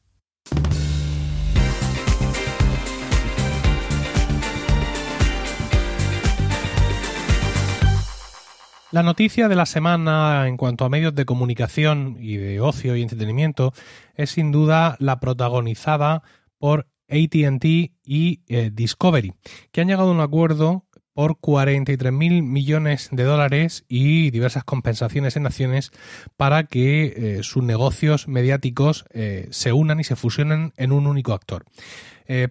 La 8.96 9.04
noticia 9.04 9.50
de 9.50 9.58
la 9.58 9.66
semana 9.66 10.48
en 10.48 10.56
cuanto 10.56 10.86
a 10.86 10.90
medios 10.90 11.14
de 11.14 11.26
comunicación 11.26 12.16
y 12.22 12.38
de 12.38 12.62
ocio 12.62 12.96
y 12.96 13.02
entretenimiento 13.02 13.74
es 14.14 14.30
sin 14.30 14.54
duda 14.54 14.96
la 15.00 15.20
protagonizada 15.20 16.24
por 16.60 16.88
ATT 17.10 17.66
y 18.06 18.40
eh, 18.48 18.72
Discovery, 18.72 19.34
que 19.74 19.82
han 19.82 19.90
llegado 19.90 20.08
a 20.08 20.14
un 20.14 20.22
acuerdo 20.22 20.86
por 21.12 21.38
43 21.42 22.14
mil 22.14 22.42
millones 22.42 23.10
de 23.12 23.24
dólares 23.24 23.84
y 23.90 24.32
diversas 24.32 24.64
compensaciones 24.64 25.36
en 25.36 25.46
acciones 25.46 25.92
para 26.38 26.64
que 26.64 27.04
eh, 27.18 27.44
sus 27.44 27.64
negocios 27.64 28.30
mediáticos 28.30 29.04
eh, 29.12 29.50
se 29.52 29.74
unan 29.74 30.00
y 30.00 30.06
se 30.06 30.16
fusionen 30.16 30.72
en 30.78 30.94
un 30.94 31.06
único 31.06 31.34
actor. 31.34 31.66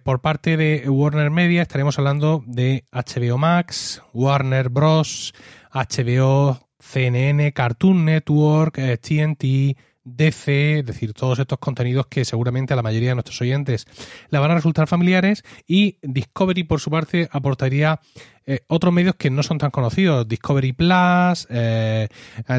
por 0.03 0.21
parte 0.21 0.57
de 0.57 0.87
Warner 0.87 1.31
Media 1.31 1.63
estaremos 1.63 1.97
hablando 1.97 2.43
de 2.45 2.85
HBO 2.91 3.39
Max, 3.39 4.03
Warner 4.13 4.69
Bros., 4.69 5.33
HBO, 5.75 6.69
CNN, 6.79 7.51
Cartoon 7.51 8.05
Network, 8.05 8.79
TNT, 9.01 9.43
eh, 9.43 9.75
DC, 10.07 10.79
es 10.79 10.85
decir, 10.85 11.13
todos 11.13 11.39
estos 11.39 11.57
contenidos 11.57 12.05
que 12.05 12.25
seguramente 12.25 12.73
a 12.73 12.75
la 12.75 12.83
mayoría 12.83 13.09
de 13.09 13.15
nuestros 13.15 13.41
oyentes 13.41 13.87
le 14.29 14.37
van 14.37 14.51
a 14.51 14.55
resultar 14.55 14.87
familiares. 14.87 15.43
Y 15.67 15.97
Discovery 16.03 16.63
por 16.63 16.79
su 16.79 16.91
parte 16.91 17.27
aportaría 17.31 17.99
eh, 18.45 18.59
otros 18.67 18.93
medios 18.93 19.15
que 19.15 19.31
no 19.31 19.41
son 19.41 19.57
tan 19.57 19.71
conocidos, 19.71 20.27
Discovery 20.27 20.73
Plus, 20.73 21.47
eh, 21.49 22.07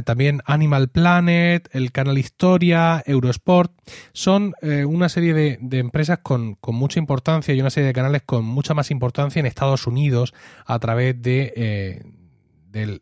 también 0.05 0.43
Animal 0.45 0.89
Planet, 0.89 1.69
el 1.73 1.93
canal 1.93 2.19
Historia, 2.19 3.01
Eurosport, 3.07 3.73
son 4.13 4.55
una 4.89 5.09
serie 5.09 5.33
de, 5.33 5.79
empresas 5.79 6.19
con, 6.25 6.59
mucha 6.67 6.99
importancia 6.99 7.55
y 7.55 7.61
una 7.61 7.71
serie 7.71 7.87
de 7.87 7.93
canales 7.93 8.23
con 8.27 8.45
mucha 8.45 8.75
más 8.75 8.91
importancia 8.91 9.39
en 9.39 9.47
Estados 9.47 9.87
Unidos 9.87 10.35
a 10.67 10.81
través 10.81 11.23
de 11.23 12.26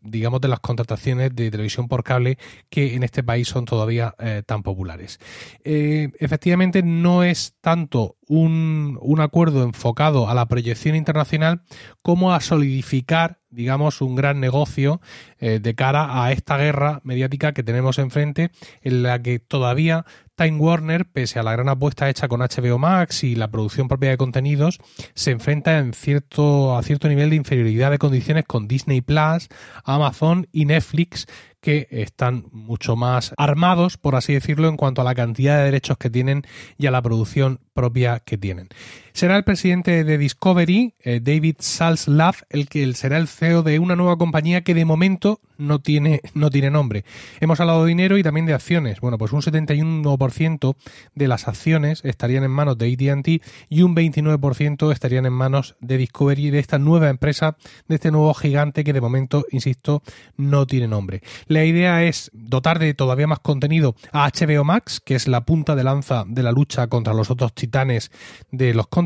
digamos, 0.01 0.41
de 0.41 0.47
las 0.47 0.59
contrataciones 0.59 1.35
de 1.35 1.51
televisión 1.51 1.87
por 1.87 2.03
cable 2.03 2.37
que 2.69 2.95
en 2.95 3.03
este 3.03 3.23
país 3.23 3.47
son 3.47 3.65
todavía 3.65 4.15
eh, 4.19 4.43
tan 4.45 4.63
populares. 4.63 5.19
Eh, 5.63 6.09
efectivamente, 6.19 6.83
no 6.83 7.23
es 7.23 7.55
tanto 7.61 8.17
un, 8.27 8.97
un, 9.01 9.21
acuerdo 9.21 9.63
enfocado 9.63 10.29
a 10.29 10.33
la 10.33 10.47
proyección 10.47 10.95
internacional 10.95 11.61
como 12.01 12.33
a 12.33 12.39
solidificar, 12.39 13.39
digamos, 13.49 14.01
un 14.01 14.15
gran 14.15 14.39
negocio 14.39 15.01
eh, 15.39 15.59
de 15.59 15.75
cara 15.75 16.23
a 16.23 16.31
esta 16.31 16.57
guerra 16.57 17.01
mediática 17.03 17.53
que 17.53 17.63
tenemos 17.63 17.99
enfrente, 17.99 18.51
en 18.81 19.03
la 19.03 19.21
que 19.21 19.39
todavía 19.39 20.05
Time 20.35 20.57
Warner, 20.57 21.05
pese 21.05 21.39
a 21.39 21.43
la 21.43 21.53
gran 21.53 21.69
apuesta 21.69 22.09
hecha 22.09 22.27
con 22.27 22.41
HBO 22.41 22.77
Max 22.77 23.23
y 23.23 23.35
la 23.35 23.49
producción 23.49 23.87
propia 23.87 24.09
de 24.09 24.17
contenidos, 24.17 24.79
se 25.13 25.31
enfrenta 25.31 25.77
en 25.77 25.93
cierto, 25.93 26.77
a 26.77 26.83
cierto 26.83 27.07
nivel 27.07 27.29
de 27.29 27.37
inferioridad 27.37 27.91
de 27.91 27.97
condiciones 27.97 28.45
con 28.45 28.67
Disney 28.67 29.01
Plus, 29.01 29.47
Amazon 29.83 30.47
y 30.51 30.65
Netflix, 30.65 31.25
que 31.61 31.87
están 31.89 32.45
mucho 32.51 32.95
más 32.95 33.33
armados, 33.37 33.97
por 33.97 34.15
así 34.15 34.33
decirlo, 34.33 34.67
en 34.67 34.77
cuanto 34.77 35.01
a 35.01 35.05
la 35.05 35.15
cantidad 35.15 35.57
de 35.57 35.63
derechos 35.63 35.97
que 35.97 36.09
tienen 36.09 36.43
y 36.77 36.85
a 36.85 36.91
la 36.91 37.01
producción 37.01 37.59
propia 37.73 38.19
que 38.19 38.37
tienen. 38.37 38.69
Será 39.15 39.37
el 39.37 39.45
presidente 39.45 40.03
de 40.03 40.17
Discovery, 40.17 40.93
eh, 40.99 41.21
David 41.23 41.55
Salslav, 41.59 42.35
el 42.49 42.67
que 42.67 42.93
será 42.95 43.15
el 43.15 43.29
CEO 43.29 43.63
de 43.63 43.79
una 43.79 43.95
nueva 43.95 44.17
compañía 44.17 44.61
que 44.65 44.73
de 44.73 44.83
momento 44.83 45.39
no 45.57 45.79
tiene, 45.79 46.19
no 46.33 46.49
tiene 46.49 46.69
nombre. 46.69 47.05
Hemos 47.39 47.61
hablado 47.61 47.85
de 47.85 47.87
dinero 47.87 48.17
y 48.17 48.23
también 48.23 48.45
de 48.45 48.53
acciones. 48.53 48.99
Bueno, 48.99 49.17
pues 49.17 49.31
un 49.31 49.41
71% 49.41 50.75
de 51.13 51.27
las 51.29 51.47
acciones 51.47 52.01
estarían 52.03 52.43
en 52.43 52.51
manos 52.51 52.77
de 52.77 52.91
ATT 52.91 53.41
y 53.69 53.83
un 53.83 53.95
29% 53.95 54.91
estarían 54.91 55.25
en 55.25 55.31
manos 55.31 55.77
de 55.79 55.97
Discovery, 55.97 56.49
de 56.49 56.59
esta 56.59 56.77
nueva 56.77 57.07
empresa, 57.07 57.55
de 57.87 57.95
este 57.95 58.11
nuevo 58.11 58.33
gigante 58.33 58.83
que 58.83 58.91
de 58.91 58.99
momento, 58.99 59.45
insisto, 59.49 60.03
no 60.35 60.67
tiene 60.67 60.89
nombre. 60.89 61.21
La 61.47 61.63
idea 61.63 62.03
es 62.03 62.31
dotar 62.33 62.79
de 62.79 62.93
todavía 62.93 63.27
más 63.27 63.39
contenido 63.39 63.95
a 64.11 64.29
HBO 64.29 64.65
Max, 64.65 64.99
que 64.99 65.15
es 65.15 65.29
la 65.29 65.45
punta 65.45 65.73
de 65.73 65.85
lanza 65.85 66.25
de 66.27 66.43
la 66.43 66.51
lucha 66.51 66.87
contra 66.87 67.13
los 67.13 67.31
otros 67.31 67.53
titanes 67.53 68.11
de 68.51 68.73
los 68.73 68.87
contenidos, 68.87 69.04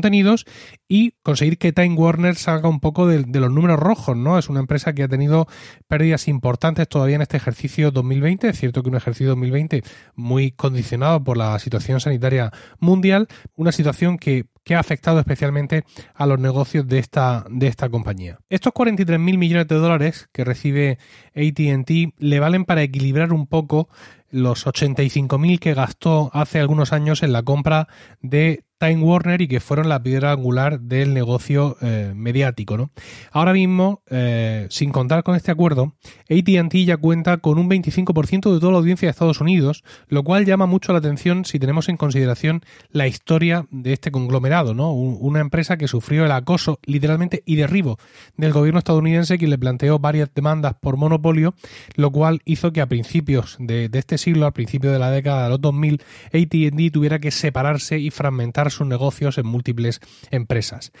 y 0.88 1.12
conseguir 1.22 1.58
que 1.58 1.72
Time 1.72 1.94
Warner 1.94 2.36
salga 2.36 2.68
un 2.68 2.80
poco 2.80 3.06
de, 3.06 3.24
los 3.40 3.50
números 3.50 3.78
rojos, 3.78 4.16
¿no? 4.16 4.38
Es 4.38 4.48
una 4.48 4.60
empresa 4.60 4.94
que 4.94 5.02
ha 5.02 5.08
tenido 5.08 5.46
pérdidas 5.88 6.28
importantes 6.28 6.88
todavía 6.88 7.16
en 7.16 7.22
este 7.22 7.36
ejercicio 7.36 7.90
2020. 7.90 8.48
Es 8.48 8.58
cierto 8.58 8.82
que 8.82 8.88
un 8.88 8.96
ejercicio 8.96 9.28
2020 9.30 9.82
muy 10.14 10.52
condicionado 10.52 11.22
por 11.22 11.36
la 11.36 11.58
situación 11.58 12.00
sanitaria 12.00 12.52
mundial, 12.78 13.28
una 13.56 13.72
situación 13.72 14.18
que 14.18 14.46
que 14.64 14.74
ha 14.74 14.80
afectado 14.80 15.18
especialmente 15.18 15.84
a 16.14 16.26
los 16.26 16.38
negocios 16.38 16.86
de 16.86 16.98
esta, 16.98 17.44
de 17.50 17.66
esta 17.66 17.88
compañía. 17.88 18.38
Estos 18.48 18.72
43 18.72 19.18
mil 19.18 19.38
millones 19.38 19.68
de 19.68 19.76
dólares 19.76 20.28
que 20.32 20.44
recibe 20.44 20.98
ATT 21.34 21.90
le 22.18 22.40
valen 22.40 22.64
para 22.64 22.82
equilibrar 22.82 23.32
un 23.32 23.46
poco 23.46 23.88
los 24.30 24.66
85.000 24.66 25.58
que 25.58 25.74
gastó 25.74 26.30
hace 26.32 26.60
algunos 26.60 26.92
años 26.92 27.22
en 27.22 27.32
la 27.32 27.42
compra 27.42 27.88
de 28.20 28.64
Time 28.80 29.02
Warner 29.02 29.42
y 29.42 29.46
que 29.46 29.60
fueron 29.60 29.90
la 29.90 30.02
piedra 30.02 30.32
angular 30.32 30.80
del 30.80 31.12
negocio 31.12 31.76
eh, 31.82 32.14
mediático. 32.16 32.78
¿no? 32.78 32.90
Ahora 33.30 33.52
mismo, 33.52 34.02
eh, 34.08 34.66
sin 34.70 34.90
contar 34.90 35.22
con 35.22 35.36
este 35.36 35.50
acuerdo, 35.50 35.92
ATT 36.30 36.74
ya 36.86 36.96
cuenta 36.96 37.36
con 37.36 37.58
un 37.58 37.68
25% 37.68 38.54
de 38.54 38.58
toda 38.58 38.72
la 38.72 38.78
audiencia 38.78 39.06
de 39.06 39.10
Estados 39.10 39.42
Unidos, 39.42 39.84
lo 40.08 40.24
cual 40.24 40.46
llama 40.46 40.64
mucho 40.64 40.92
la 40.92 40.98
atención 40.98 41.44
si 41.44 41.58
tenemos 41.58 41.90
en 41.90 41.98
consideración 41.98 42.62
la 42.90 43.06
historia 43.06 43.66
de 43.70 43.92
este 43.92 44.10
conglomerado, 44.10 44.72
¿no? 44.72 44.92
una 44.92 45.40
empresa 45.40 45.76
que 45.76 45.86
sufrió 45.86 46.24
el 46.24 46.32
acoso 46.32 46.78
literalmente 46.86 47.42
y 47.44 47.56
derribo 47.56 47.98
del 48.38 48.54
gobierno 48.54 48.78
estadounidense 48.78 49.36
que 49.36 49.46
le 49.46 49.58
planteó 49.58 49.98
varias 49.98 50.30
demandas 50.34 50.74
por 50.80 50.96
monopolio, 50.96 51.54
lo 51.96 52.10
cual 52.12 52.40
hizo 52.46 52.72
que 52.72 52.80
a 52.80 52.86
principios 52.86 53.56
de, 53.58 53.90
de 53.90 53.98
este 53.98 54.16
siglo, 54.16 54.46
al 54.46 54.54
principio 54.54 54.90
de 54.90 54.98
la 54.98 55.10
década 55.10 55.44
de 55.44 55.50
los 55.50 55.60
2000, 55.60 56.00
ATT 56.32 56.92
tuviera 56.92 57.18
que 57.18 57.30
separarse 57.30 57.98
y 57.98 58.10
sus 58.70 58.86
negocios 58.86 59.38
en 59.38 59.46
múltiples 59.46 60.00
empresas. 60.30 60.92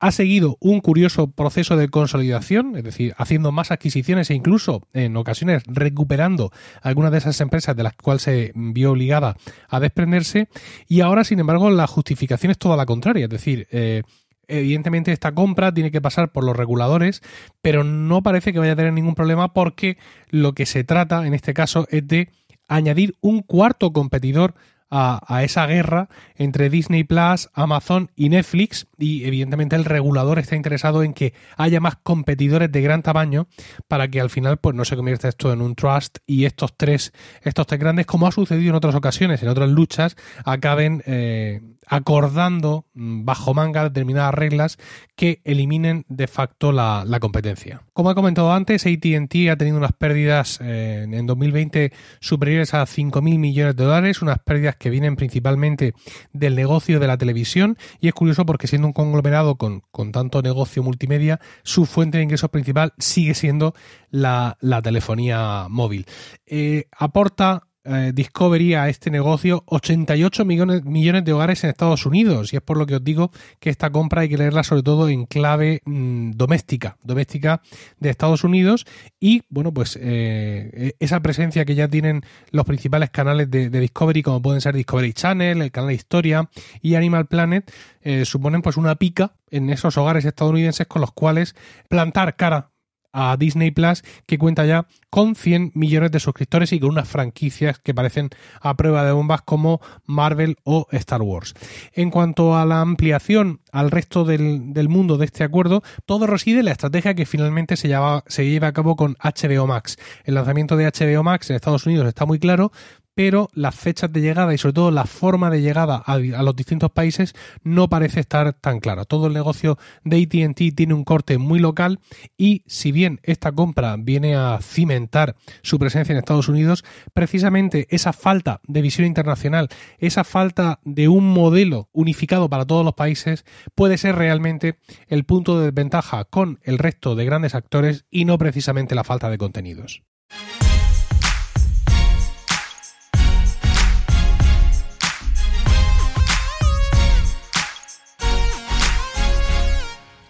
Ha 0.00 0.12
seguido 0.12 0.56
un 0.60 0.80
curioso 0.80 1.28
proceso 1.32 1.76
de 1.76 1.88
consolidación, 1.88 2.76
es 2.76 2.84
decir, 2.84 3.14
haciendo 3.18 3.50
más 3.50 3.72
adquisiciones 3.72 4.30
e 4.30 4.34
incluso 4.34 4.86
en 4.92 5.16
ocasiones 5.16 5.64
recuperando 5.66 6.52
algunas 6.82 7.10
de 7.10 7.18
esas 7.18 7.40
empresas 7.40 7.74
de 7.74 7.82
las 7.82 7.94
cuales 7.94 8.22
se 8.22 8.52
vio 8.54 8.92
obligada 8.92 9.36
a 9.68 9.80
desprenderse. 9.80 10.48
Y 10.86 11.00
ahora, 11.00 11.24
sin 11.24 11.40
embargo, 11.40 11.68
la 11.70 11.88
justificación 11.88 12.52
es 12.52 12.58
toda 12.58 12.76
la 12.76 12.86
contraria, 12.86 13.24
es 13.24 13.30
decir, 13.30 13.66
eh, 13.72 14.02
evidentemente 14.48 15.12
esta 15.12 15.34
compra 15.34 15.72
tiene 15.72 15.90
que 15.90 16.00
pasar 16.00 16.32
por 16.32 16.44
los 16.44 16.56
reguladores, 16.56 17.22
pero 17.60 17.84
no 17.84 18.22
parece 18.22 18.52
que 18.52 18.58
vaya 18.58 18.72
a 18.72 18.76
tener 18.76 18.92
ningún 18.92 19.14
problema 19.14 19.52
porque 19.52 19.98
lo 20.30 20.54
que 20.54 20.66
se 20.66 20.84
trata 20.84 21.26
en 21.26 21.34
este 21.34 21.54
caso 21.54 21.86
es 21.90 22.06
de 22.06 22.30
añadir 22.66 23.16
un 23.20 23.42
cuarto 23.42 23.92
competidor 23.92 24.54
a, 24.90 25.42
esa 25.42 25.66
guerra 25.66 26.08
entre 26.36 26.70
Disney 26.70 27.04
Plus, 27.04 27.50
Amazon 27.52 28.10
y 28.16 28.28
Netflix 28.28 28.86
y 28.96 29.24
evidentemente 29.24 29.76
el 29.76 29.84
regulador 29.84 30.38
está 30.38 30.56
interesado 30.56 31.02
en 31.02 31.12
que 31.12 31.34
haya 31.56 31.80
más 31.80 31.96
competidores 32.02 32.72
de 32.72 32.80
gran 32.80 33.02
tamaño 33.02 33.48
para 33.86 34.08
que 34.08 34.20
al 34.20 34.30
final 34.30 34.56
pues 34.58 34.74
no 34.74 34.84
se 34.84 34.96
convierta 34.96 35.28
esto 35.28 35.52
en 35.52 35.60
un 35.60 35.74
trust 35.74 36.18
y 36.26 36.44
estos 36.44 36.76
tres 36.76 37.12
estos 37.42 37.66
tres 37.66 37.80
grandes 37.80 38.06
como 38.06 38.26
ha 38.26 38.32
sucedido 38.32 38.70
en 38.70 38.76
otras 38.76 38.94
ocasiones 38.94 39.42
en 39.42 39.48
otras 39.48 39.68
luchas 39.68 40.16
acaben 40.44 41.02
eh, 41.06 41.60
acordando 41.88 42.86
mm, 42.94 43.24
bajo 43.24 43.54
manga 43.54 43.84
determinadas 43.84 44.34
reglas 44.34 44.78
que 45.16 45.40
eliminen 45.44 46.04
de 46.08 46.28
facto 46.28 46.70
la, 46.70 47.04
competencia. 47.20 47.82
Como 47.92 48.10
he 48.10 48.14
comentado 48.14 48.52
antes, 48.52 48.86
ATT 48.86 49.50
ha 49.50 49.56
tenido 49.56 49.76
unas 49.76 49.92
pérdidas 49.92 50.60
eh, 50.62 51.06
en 51.10 51.26
2020 51.26 51.92
superiores 52.20 52.74
a 52.74 52.82
5.000 52.82 53.20
millones 53.38 53.74
de 53.74 53.84
dólares, 53.84 54.22
unas 54.22 54.38
pérdidas 54.38 54.76
que 54.78 54.90
vienen 54.90 55.16
principalmente 55.16 55.94
del 56.32 56.54
negocio 56.56 57.00
de 57.00 57.06
la 57.06 57.18
televisión 57.18 57.76
y 58.00 58.08
es 58.08 58.14
curioso 58.14 58.46
porque 58.46 58.66
siendo 58.66 58.86
un 58.86 58.92
conglomerado 58.92 59.56
con, 59.56 59.82
tanto 60.12 60.42
negocio 60.42 60.82
multimedia, 60.82 61.40
su 61.62 61.86
fuente 61.86 62.18
de 62.18 62.24
ingresos 62.24 62.50
principal 62.50 62.92
sigue 62.98 63.34
siendo 63.34 63.74
la, 64.10 64.56
telefonía 64.82 65.66
móvil. 65.68 66.06
Eh, 66.46 66.86
aporta 66.96 67.67
eh, 67.88 68.12
Discovery 68.14 68.74
a 68.74 68.88
este 68.88 69.10
negocio 69.10 69.62
88 69.66 70.44
millones, 70.44 70.84
millones 70.84 71.24
de 71.24 71.32
hogares 71.32 71.64
en 71.64 71.70
Estados 71.70 72.06
Unidos. 72.06 72.52
Y 72.52 72.56
es 72.56 72.62
por 72.62 72.76
lo 72.76 72.86
que 72.86 72.96
os 72.96 73.04
digo 73.04 73.30
que 73.60 73.70
esta 73.70 73.90
compra 73.90 74.22
hay 74.22 74.28
que 74.28 74.36
leerla 74.36 74.62
sobre 74.62 74.82
todo 74.82 75.08
en 75.08 75.26
clave 75.26 75.80
mm, 75.84 76.32
doméstica, 76.32 76.98
doméstica 77.02 77.62
de 77.98 78.10
Estados 78.10 78.44
Unidos. 78.44 78.86
Y 79.18 79.42
bueno, 79.48 79.72
pues 79.72 79.98
eh, 80.00 80.92
esa 80.98 81.20
presencia 81.20 81.64
que 81.64 81.74
ya 81.74 81.88
tienen 81.88 82.22
los 82.50 82.66
principales 82.66 83.10
canales 83.10 83.50
de, 83.50 83.70
Discovery, 83.70 84.22
como 84.22 84.42
pueden 84.42 84.60
ser 84.60 84.74
Discovery 84.74 85.12
Channel, 85.12 85.62
el 85.62 85.70
canal 85.70 85.88
de 85.88 85.94
Historia 85.94 86.50
y 86.82 86.94
Animal 86.94 87.26
Planet, 87.26 87.70
eh, 88.02 88.24
suponen 88.24 88.62
pues 88.62 88.76
una 88.76 88.96
pica 88.96 89.32
en 89.50 89.70
esos 89.70 89.96
hogares 89.96 90.24
estadounidenses 90.24 90.86
con 90.86 91.00
los 91.00 91.12
cuales 91.12 91.54
plantar 91.88 92.36
cara 92.36 92.70
a 93.12 93.36
Disney 93.36 93.70
Plus, 93.70 94.02
que 94.26 94.38
cuenta 94.38 94.66
ya 94.66 94.86
con 95.10 95.34
100 95.34 95.72
millones 95.74 96.10
de 96.12 96.20
suscriptores 96.20 96.72
y 96.72 96.80
con 96.80 96.90
unas 96.90 97.08
franquicias 97.08 97.78
que 97.78 97.94
parecen 97.94 98.30
a 98.60 98.74
prueba 98.76 99.04
de 99.04 99.12
bombas 99.12 99.42
como 99.42 99.80
Marvel 100.04 100.56
o 100.64 100.86
Star 100.92 101.22
Wars. 101.22 101.54
En 101.92 102.10
cuanto 102.10 102.56
a 102.56 102.66
la 102.66 102.80
ampliación 102.80 103.60
al 103.72 103.90
resto 103.90 104.24
del, 104.24 104.88
mundo 104.88 105.18
de 105.18 105.26
este 105.26 105.44
acuerdo, 105.44 105.82
todo 106.06 106.26
reside 106.26 106.60
en 106.60 106.66
la 106.66 106.72
estrategia 106.72 107.14
que 107.14 107.26
finalmente 107.26 107.76
se 107.76 107.88
lleva, 107.88 108.24
se 108.26 108.48
lleva 108.48 108.68
a 108.68 108.72
cabo 108.72 108.96
con 108.96 109.16
HBO 109.22 109.66
Max. 109.66 109.96
El 110.24 110.34
lanzamiento 110.34 110.76
de 110.76 110.86
HBO 110.86 111.22
Max 111.22 111.50
en 111.50 111.56
Estados 111.56 111.86
Unidos 111.86 112.06
está 112.06 112.26
muy 112.26 112.38
claro, 112.38 112.72
pero 113.18 113.48
las 113.52 113.74
fechas 113.74 114.12
de 114.12 114.20
llegada 114.20 114.54
y 114.54 114.58
sobre 114.58 114.74
todo 114.74 114.92
la 114.92 115.04
forma 115.04 115.50
de 115.50 115.60
llegada 115.60 115.96
a, 115.96 116.18
los 116.18 116.54
distintos 116.54 116.92
países 116.92 117.34
no 117.64 117.88
parece 117.88 118.20
estar 118.20 118.52
tan 118.52 118.78
claro. 118.78 119.06
Todo 119.06 119.26
el 119.26 119.32
negocio 119.32 119.76
de 120.04 120.22
ATT 120.22 120.76
tiene 120.76 120.94
un 120.94 121.02
corte 121.02 121.36
muy 121.36 121.58
local 121.58 121.98
y 122.36 122.62
si 122.68 122.92
bien 122.92 123.18
esta 123.24 123.50
compra 123.50 123.96
viene 123.98 124.36
a 124.36 124.60
cimentar 124.62 125.34
su 125.62 125.80
presencia 125.80 126.12
en 126.12 126.20
Estados 126.20 126.48
Unidos, 126.48 126.84
precisamente 127.12 127.88
esa 127.90 128.12
falta 128.12 128.60
de 128.68 128.82
visión 128.82 129.04
internacional, 129.04 129.68
esa 129.98 130.22
falta 130.22 130.78
de 130.84 131.08
un 131.08 131.28
modelo 131.28 131.88
unificado 131.90 132.48
para 132.48 132.66
todos 132.66 132.84
los 132.84 132.94
países 132.94 133.44
puede 133.74 133.98
ser 133.98 134.14
realmente 134.14 134.78
el 135.08 135.24
punto 135.24 135.58
de 135.58 135.72
desventaja 135.72 136.22
con 136.22 136.60
el 136.62 136.78
resto 136.78 137.16
de 137.16 137.24
grandes 137.24 137.56
actores 137.56 138.04
y 138.12 138.26
no 138.26 138.38
precisamente 138.38 138.94
la 138.94 139.02
falta 139.02 139.28
de 139.28 139.38
contenidos. 139.38 140.04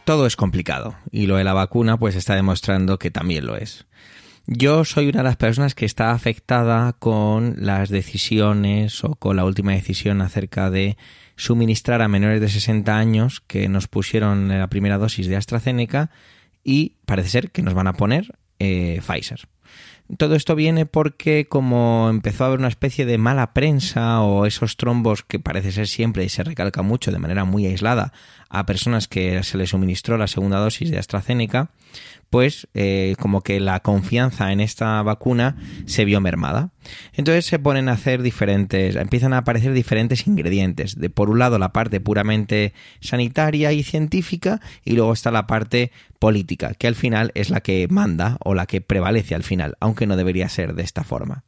Todo 0.09 0.25
es 0.25 0.37
complicado 0.37 0.97
y 1.11 1.27
lo 1.27 1.37
de 1.37 1.45
la 1.45 1.53
vacuna 1.53 1.99
pues 1.99 2.15
está 2.15 2.35
demostrando 2.35 2.99
que 2.99 3.11
también 3.11 3.45
lo 3.45 3.59
es. 3.59 3.85
Yo 4.47 4.87
soy 4.87 5.11
una 5.11 5.19
de 5.19 5.25
las 5.25 5.37
personas 5.37 5.75
que 5.75 5.85
está 5.85 6.13
afectada 6.13 6.95
con 6.95 7.57
las 7.59 7.91
decisiones 7.91 9.05
o 9.05 9.17
con 9.17 9.37
la 9.37 9.45
última 9.45 9.73
decisión 9.73 10.23
acerca 10.23 10.71
de 10.71 10.97
suministrar 11.37 12.01
a 12.01 12.09
menores 12.09 12.41
de 12.41 12.49
60 12.49 12.97
años 12.97 13.43
que 13.47 13.69
nos 13.69 13.87
pusieron 13.87 14.49
la 14.49 14.69
primera 14.69 14.97
dosis 14.97 15.29
de 15.29 15.37
AstraZeneca 15.37 16.09
y 16.65 16.95
parece 17.05 17.29
ser 17.29 17.51
que 17.51 17.61
nos 17.61 17.75
van 17.75 17.89
a 17.89 17.93
poner 17.93 18.39
eh, 18.61 19.03
Pfizer. 19.07 19.47
Todo 20.17 20.37
esto 20.37 20.55
viene 20.55 20.87
porque 20.87 21.47
como 21.49 22.09
empezó 22.09 22.45
a 22.45 22.47
haber 22.47 22.61
una 22.61 22.69
especie 22.69 23.05
de 23.05 23.19
mala 23.19 23.53
prensa 23.53 24.23
o 24.23 24.47
esos 24.47 24.79
trombos 24.79 25.23
que 25.23 25.39
parece 25.39 25.71
ser 25.71 25.87
siempre 25.87 26.25
y 26.25 26.31
se 26.31 26.43
recalca 26.43 26.81
mucho 26.81 27.13
de 27.13 27.19
manera 27.19 27.45
muy 27.45 27.67
aislada 27.67 28.15
a 28.49 28.65
personas 28.65 29.07
que 29.07 29.43
se 29.43 29.59
les 29.59 29.69
suministró 29.69 30.17
la 30.17 30.27
segunda 30.27 30.61
dosis 30.61 30.91
de 30.91 30.99
AstraZeneca, 30.99 31.73
pues 32.31 32.69
como 33.19 33.43
que 33.43 33.61
la 33.61 33.81
confianza 33.81 34.53
en 34.53 34.61
esta 34.61 35.03
vacuna 35.03 35.57
se 35.87 36.05
vio 36.05 36.21
mermada. 36.21 36.71
Entonces 37.15 37.47
se 37.47 37.59
ponen 37.59 37.89
a 37.89 37.93
hacer 37.93 38.23
diferentes, 38.23 38.97
empiezan 38.97 39.33
a 39.33 39.39
aparecer 39.39 39.73
diferentes 39.73 40.27
ingredientes. 40.27 40.99
De 40.99 41.11
por 41.11 41.31
un 41.31 41.39
lado 41.39 41.59
la 41.59 41.73
parte 41.73 42.01
puramente 42.01 42.75
sanitaria 43.01 43.73
y 43.73 43.83
científica 43.83 44.61
y 44.85 44.95
luego 44.95 45.13
está 45.13 45.31
la 45.31 45.47
parte 45.47 45.93
política, 46.19 46.75
que 46.75 46.87
al 46.87 46.95
final 46.95 47.33
es 47.35 47.51
la 47.51 47.61
que 47.61 47.87
manda 47.89 48.37
o 48.41 48.55
la 48.55 48.67
que 48.67 48.81
prevalece 48.81 49.35
al 49.35 49.43
final, 49.43 49.77
aunque 49.81 50.07
no 50.07 50.17
debería 50.17 50.49
ser 50.49 50.75
de 50.75 50.83
esta 50.83 51.05
forma. 51.05 51.45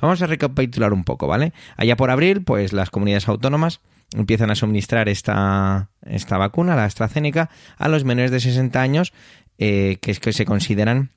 Vamos 0.00 0.22
a 0.22 0.26
recapitular 0.26 0.92
un 0.92 1.04
poco, 1.04 1.26
¿vale? 1.26 1.52
Allá 1.76 1.96
por 1.96 2.10
abril, 2.10 2.42
pues 2.42 2.72
las 2.72 2.90
comunidades 2.90 3.28
autónomas 3.28 3.80
empiezan 4.16 4.50
a 4.50 4.54
suministrar 4.54 5.08
esta, 5.08 5.90
esta 6.06 6.38
vacuna, 6.38 6.74
la 6.74 6.84
AstraZeneca, 6.84 7.50
a 7.76 7.88
los 7.88 8.04
menores 8.04 8.30
de 8.30 8.40
60 8.40 8.80
años 8.80 9.12
eh, 9.58 9.98
que, 10.00 10.14
que 10.14 10.32
se 10.32 10.44
consideran 10.44 11.10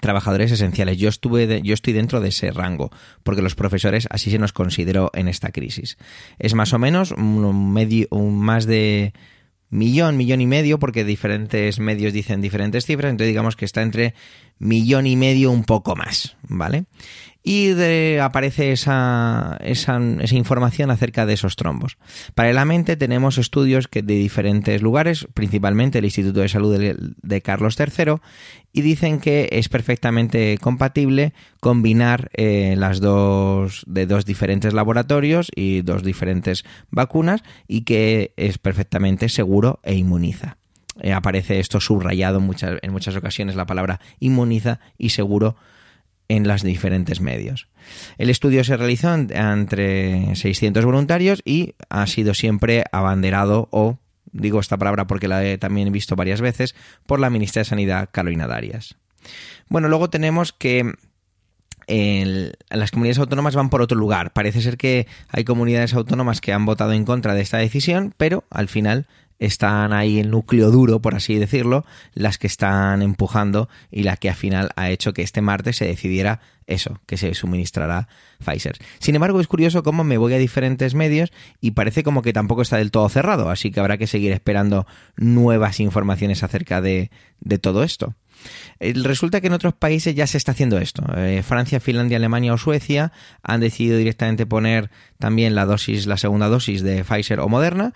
trabajadores 0.00 0.50
esenciales. 0.50 0.98
Yo 0.98 1.08
estuve 1.08 1.62
yo 1.62 1.74
estoy 1.74 1.92
dentro 1.92 2.20
de 2.20 2.28
ese 2.28 2.50
rango, 2.50 2.90
porque 3.22 3.42
los 3.42 3.54
profesores 3.54 4.06
así 4.10 4.30
se 4.30 4.38
nos 4.38 4.52
consideró 4.52 5.10
en 5.14 5.28
esta 5.28 5.50
crisis. 5.50 5.96
Es 6.38 6.54
más 6.54 6.72
o 6.72 6.78
menos 6.78 7.12
un 7.12 7.72
medio, 7.72 8.08
un 8.10 8.38
más 8.38 8.66
de 8.66 9.12
millón, 9.70 10.16
millón 10.16 10.40
y 10.40 10.46
medio, 10.46 10.78
porque 10.78 11.04
diferentes 11.04 11.78
medios 11.78 12.12
dicen 12.12 12.40
diferentes 12.40 12.86
cifras, 12.86 13.10
entonces 13.10 13.28
digamos 13.28 13.56
que 13.56 13.64
está 13.64 13.82
entre 13.82 14.14
millón 14.58 15.06
y 15.06 15.16
medio 15.16 15.50
un 15.50 15.64
poco 15.64 15.96
más, 15.96 16.36
¿vale? 16.48 16.84
y 17.46 17.70
aparece 18.18 18.72
esa, 18.72 19.56
esa, 19.60 20.00
esa, 20.20 20.34
información 20.34 20.90
acerca 20.90 21.26
de 21.26 21.34
esos 21.34 21.54
trombos. 21.54 21.96
Paralelamente 22.34 22.96
tenemos 22.96 23.38
estudios 23.38 23.86
que 23.86 24.02
de 24.02 24.14
diferentes 24.14 24.82
lugares, 24.82 25.28
principalmente 25.32 25.98
el 25.98 26.06
Instituto 26.06 26.40
de 26.40 26.48
Salud 26.48 26.76
de, 26.76 27.42
Carlos 27.42 27.78
III, 27.78 28.14
y 28.72 28.80
dicen 28.80 29.20
que 29.20 29.48
es 29.52 29.68
perfectamente 29.68 30.58
compatible 30.60 31.34
combinar 31.60 32.30
eh, 32.34 32.74
las 32.76 32.98
dos 32.98 33.84
de 33.86 34.06
dos 34.06 34.24
diferentes 34.24 34.74
laboratorios 34.74 35.52
y 35.54 35.82
dos 35.82 36.02
diferentes 36.02 36.64
vacunas 36.90 37.44
y 37.68 37.82
que 37.82 38.32
es 38.36 38.58
perfectamente 38.58 39.28
seguro 39.28 39.78
e 39.84 39.94
inmuniza. 39.94 40.56
Eh, 41.00 41.12
aparece 41.12 41.60
esto 41.60 41.80
subrayado 41.80 42.40
muchas, 42.40 42.78
en 42.82 42.92
muchas 42.92 43.16
ocasiones 43.16 43.54
la 43.54 43.66
palabra 43.66 44.00
inmuniza 44.18 44.80
y 44.96 45.10
seguro 45.10 45.56
en 46.28 46.48
los 46.48 46.62
diferentes 46.62 47.20
medios. 47.20 47.68
El 48.18 48.30
estudio 48.30 48.64
se 48.64 48.76
realizó 48.76 49.14
entre 49.14 50.34
600 50.34 50.84
voluntarios 50.84 51.42
y 51.44 51.74
ha 51.88 52.06
sido 52.06 52.34
siempre 52.34 52.84
abanderado 52.92 53.68
o, 53.70 53.98
digo 54.32 54.58
esta 54.58 54.76
palabra 54.76 55.06
porque 55.06 55.28
la 55.28 55.44
he 55.44 55.58
también 55.58 55.92
visto 55.92 56.16
varias 56.16 56.40
veces, 56.40 56.74
por 57.06 57.20
la 57.20 57.30
ministra 57.30 57.60
de 57.60 57.66
Sanidad 57.66 58.08
Carolina 58.10 58.46
Darias. 58.46 58.96
Bueno, 59.68 59.88
luego 59.88 60.10
tenemos 60.10 60.52
que 60.52 60.94
las 61.88 62.90
comunidades 62.90 63.18
autónomas 63.18 63.54
van 63.54 63.70
por 63.70 63.80
otro 63.80 63.96
lugar. 63.96 64.32
Parece 64.32 64.60
ser 64.60 64.76
que 64.76 65.06
hay 65.28 65.44
comunidades 65.44 65.94
autónomas 65.94 66.40
que 66.40 66.52
han 66.52 66.66
votado 66.66 66.92
en 66.92 67.04
contra 67.04 67.34
de 67.34 67.42
esta 67.42 67.58
decisión, 67.58 68.12
pero 68.16 68.44
al 68.50 68.68
final 68.68 69.06
están 69.38 69.92
ahí 69.92 70.18
el 70.18 70.30
núcleo 70.30 70.70
duro, 70.70 71.00
por 71.00 71.14
así 71.14 71.38
decirlo, 71.38 71.84
las 72.14 72.38
que 72.38 72.46
están 72.46 73.02
empujando 73.02 73.68
y 73.90 74.02
la 74.02 74.16
que 74.16 74.30
al 74.30 74.34
final 74.34 74.70
ha 74.76 74.90
hecho 74.90 75.12
que 75.12 75.22
este 75.22 75.40
martes 75.40 75.76
se 75.76 75.86
decidiera 75.86 76.40
eso, 76.66 77.00
que 77.06 77.16
se 77.16 77.32
suministrará 77.34 78.08
Pfizer. 78.44 78.76
Sin 78.98 79.14
embargo, 79.14 79.40
es 79.40 79.46
curioso 79.46 79.82
cómo 79.82 80.04
me 80.04 80.18
voy 80.18 80.34
a 80.34 80.38
diferentes 80.38 80.94
medios 80.94 81.32
y 81.60 81.72
parece 81.72 82.02
como 82.02 82.22
que 82.22 82.32
tampoco 82.32 82.62
está 82.62 82.78
del 82.78 82.90
todo 82.90 83.08
cerrado, 83.08 83.50
así 83.50 83.70
que 83.70 83.80
habrá 83.80 83.98
que 83.98 84.06
seguir 84.06 84.32
esperando 84.32 84.86
nuevas 85.16 85.80
informaciones 85.80 86.42
acerca 86.42 86.80
de, 86.80 87.10
de 87.40 87.58
todo 87.58 87.82
esto. 87.82 88.14
Resulta 88.78 89.40
que 89.40 89.46
en 89.46 89.54
otros 89.54 89.74
países 89.74 90.14
ya 90.14 90.26
se 90.26 90.36
está 90.36 90.52
haciendo 90.52 90.78
esto. 90.78 91.02
Eh, 91.16 91.42
Francia, 91.42 91.80
Finlandia, 91.80 92.18
Alemania 92.18 92.52
o 92.52 92.58
Suecia 92.58 93.12
han 93.42 93.60
decidido 93.60 93.96
directamente 93.96 94.44
poner 94.44 94.90
también 95.18 95.54
la 95.54 95.64
dosis, 95.64 96.06
la 96.06 96.18
segunda 96.18 96.48
dosis 96.48 96.82
de 96.82 97.02
Pfizer 97.02 97.40
o 97.40 97.48
Moderna 97.48 97.94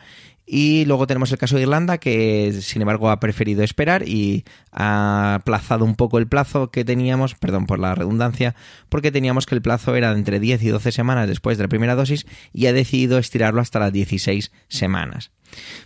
Y 0.52 0.84
luego 0.84 1.06
tenemos 1.06 1.30
el 1.30 1.38
caso 1.38 1.54
de 1.54 1.62
Irlanda, 1.62 1.98
que 1.98 2.52
sin 2.60 2.82
embargo 2.82 3.08
ha 3.08 3.20
preferido 3.20 3.62
esperar 3.62 4.08
y 4.08 4.44
ha 4.72 5.36
aplazado 5.36 5.84
un 5.84 5.94
poco 5.94 6.18
el 6.18 6.26
plazo 6.26 6.72
que 6.72 6.84
teníamos, 6.84 7.36
perdón 7.36 7.66
por 7.66 7.78
la 7.78 7.94
redundancia, 7.94 8.56
porque 8.88 9.12
teníamos 9.12 9.46
que 9.46 9.54
el 9.54 9.62
plazo 9.62 9.94
era 9.94 10.12
de 10.12 10.18
entre 10.18 10.40
10 10.40 10.64
y 10.64 10.68
12 10.70 10.90
semanas 10.90 11.28
después 11.28 11.56
de 11.56 11.62
la 11.62 11.68
primera 11.68 11.94
dosis 11.94 12.26
y 12.52 12.66
ha 12.66 12.72
decidido 12.72 13.18
estirarlo 13.18 13.60
hasta 13.60 13.78
las 13.78 13.92
16 13.92 14.50
semanas. 14.66 15.30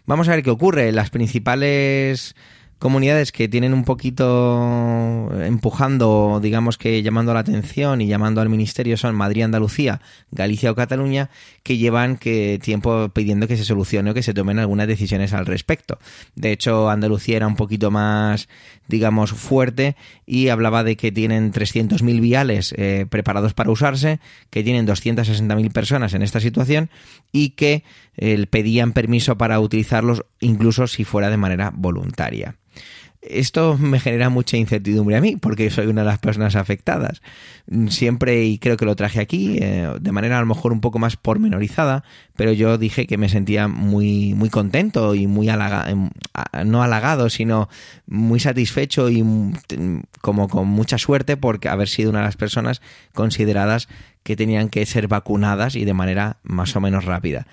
Vamos 0.07 0.29
a 0.29 0.31
ver 0.31 0.42
qué 0.42 0.48
ocurre. 0.50 0.92
Las 0.92 1.11
principales 1.11 2.35
comunidades 2.78 3.32
que 3.32 3.48
tienen 3.48 3.72
un 3.72 3.84
poquito 3.84 5.30
empujando, 5.40 6.40
digamos 6.42 6.76
que 6.76 7.02
llamando 7.02 7.32
la 7.32 7.40
atención 7.40 8.00
y 8.00 8.06
llamando 8.06 8.40
al 8.40 8.48
ministerio 8.48 8.96
son 8.96 9.14
Madrid, 9.14 9.42
Andalucía, 9.42 10.00
Galicia 10.30 10.70
o 10.70 10.74
Cataluña, 10.74 11.30
que 11.62 11.78
llevan 11.78 12.16
que 12.16 12.58
tiempo 12.62 13.08
pidiendo 13.08 13.48
que 13.48 13.56
se 13.56 13.64
solucione 13.64 14.10
o 14.10 14.14
que 14.14 14.22
se 14.22 14.34
tomen 14.34 14.58
algunas 14.58 14.87
decisiones 14.87 15.32
al 15.32 15.46
respecto. 15.46 15.98
De 16.34 16.52
hecho, 16.52 16.90
Andalucía 16.90 17.37
era 17.37 17.46
un 17.46 17.56
poquito 17.56 17.90
más, 17.90 18.48
digamos, 18.88 19.32
fuerte 19.32 19.96
y 20.26 20.48
hablaba 20.48 20.84
de 20.84 20.96
que 20.96 21.12
tienen 21.12 21.52
300.000 21.52 22.20
viales 22.20 22.74
eh, 22.76 23.06
preparados 23.08 23.54
para 23.54 23.70
usarse, 23.70 24.20
que 24.50 24.62
tienen 24.62 24.87
260.000 24.87 25.72
personas 25.72 26.14
en 26.14 26.22
esta 26.22 26.40
situación 26.40 26.90
y 27.32 27.50
que 27.50 27.82
eh, 28.16 28.46
pedían 28.46 28.92
permiso 28.92 29.37
para 29.37 29.61
utilizarlos 29.61 30.24
incluso 30.40 30.87
si 30.87 31.05
fuera 31.05 31.31
de 31.31 31.37
manera 31.37 31.72
voluntaria 31.74 32.57
esto 33.29 33.79
me 33.79 34.00
genera 34.00 34.29
mucha 34.29 34.57
incertidumbre 34.57 35.16
a 35.16 35.20
mí, 35.20 35.37
porque 35.37 35.70
soy 35.70 35.87
una 35.87 36.03
de 36.03 36.09
las 36.09 36.18
personas 36.18 36.57
afectadas. 36.57 37.22
Siempre, 37.88 38.44
y 38.44 38.59
creo 38.59 38.77
que 38.77 38.85
lo 38.85 38.96
traje 38.96 39.20
aquí, 39.20 39.59
eh, 39.61 39.90
de 40.00 40.12
manera 40.12 40.37
a 40.37 40.40
lo 40.40 40.46
mejor 40.46 40.72
un 40.72 40.81
poco 40.81 40.98
más 40.98 41.16
pormenorizada, 41.16 42.05
pero 42.37 42.53
yo 42.53 42.77
dije 42.77 43.07
que 43.07 43.16
me 43.16 43.29
sentía 43.29 43.68
muy, 43.68 44.35
muy 44.35 44.50
contento 44.50 45.14
y 45.14 45.27
muy 45.27 45.48
halagado, 45.48 45.88
em, 45.88 46.11
no 46.66 46.83
halagado, 46.83 47.31
sino 47.31 47.68
muy 48.07 48.40
satisfecho 48.40 49.09
y 49.11 49.24
como 50.20 50.48
con 50.48 50.68
mucha 50.68 50.98
suerte 50.98 51.37
por 51.37 51.66
haber 51.66 51.88
sido 51.88 52.11
una 52.11 52.20
de 52.20 52.27
las 52.27 52.37
personas 52.37 52.83
consideradas 53.14 53.88
que 54.22 54.37
tenían 54.37 54.68
que 54.68 54.85
ser 54.87 55.09
vacunadas 55.09 55.77
y 55.77 55.85
de 55.85 55.94
manera 55.94 56.38
más 56.42 56.77
o 56.77 56.81
menos 56.81 57.05
rápida. 57.05 57.46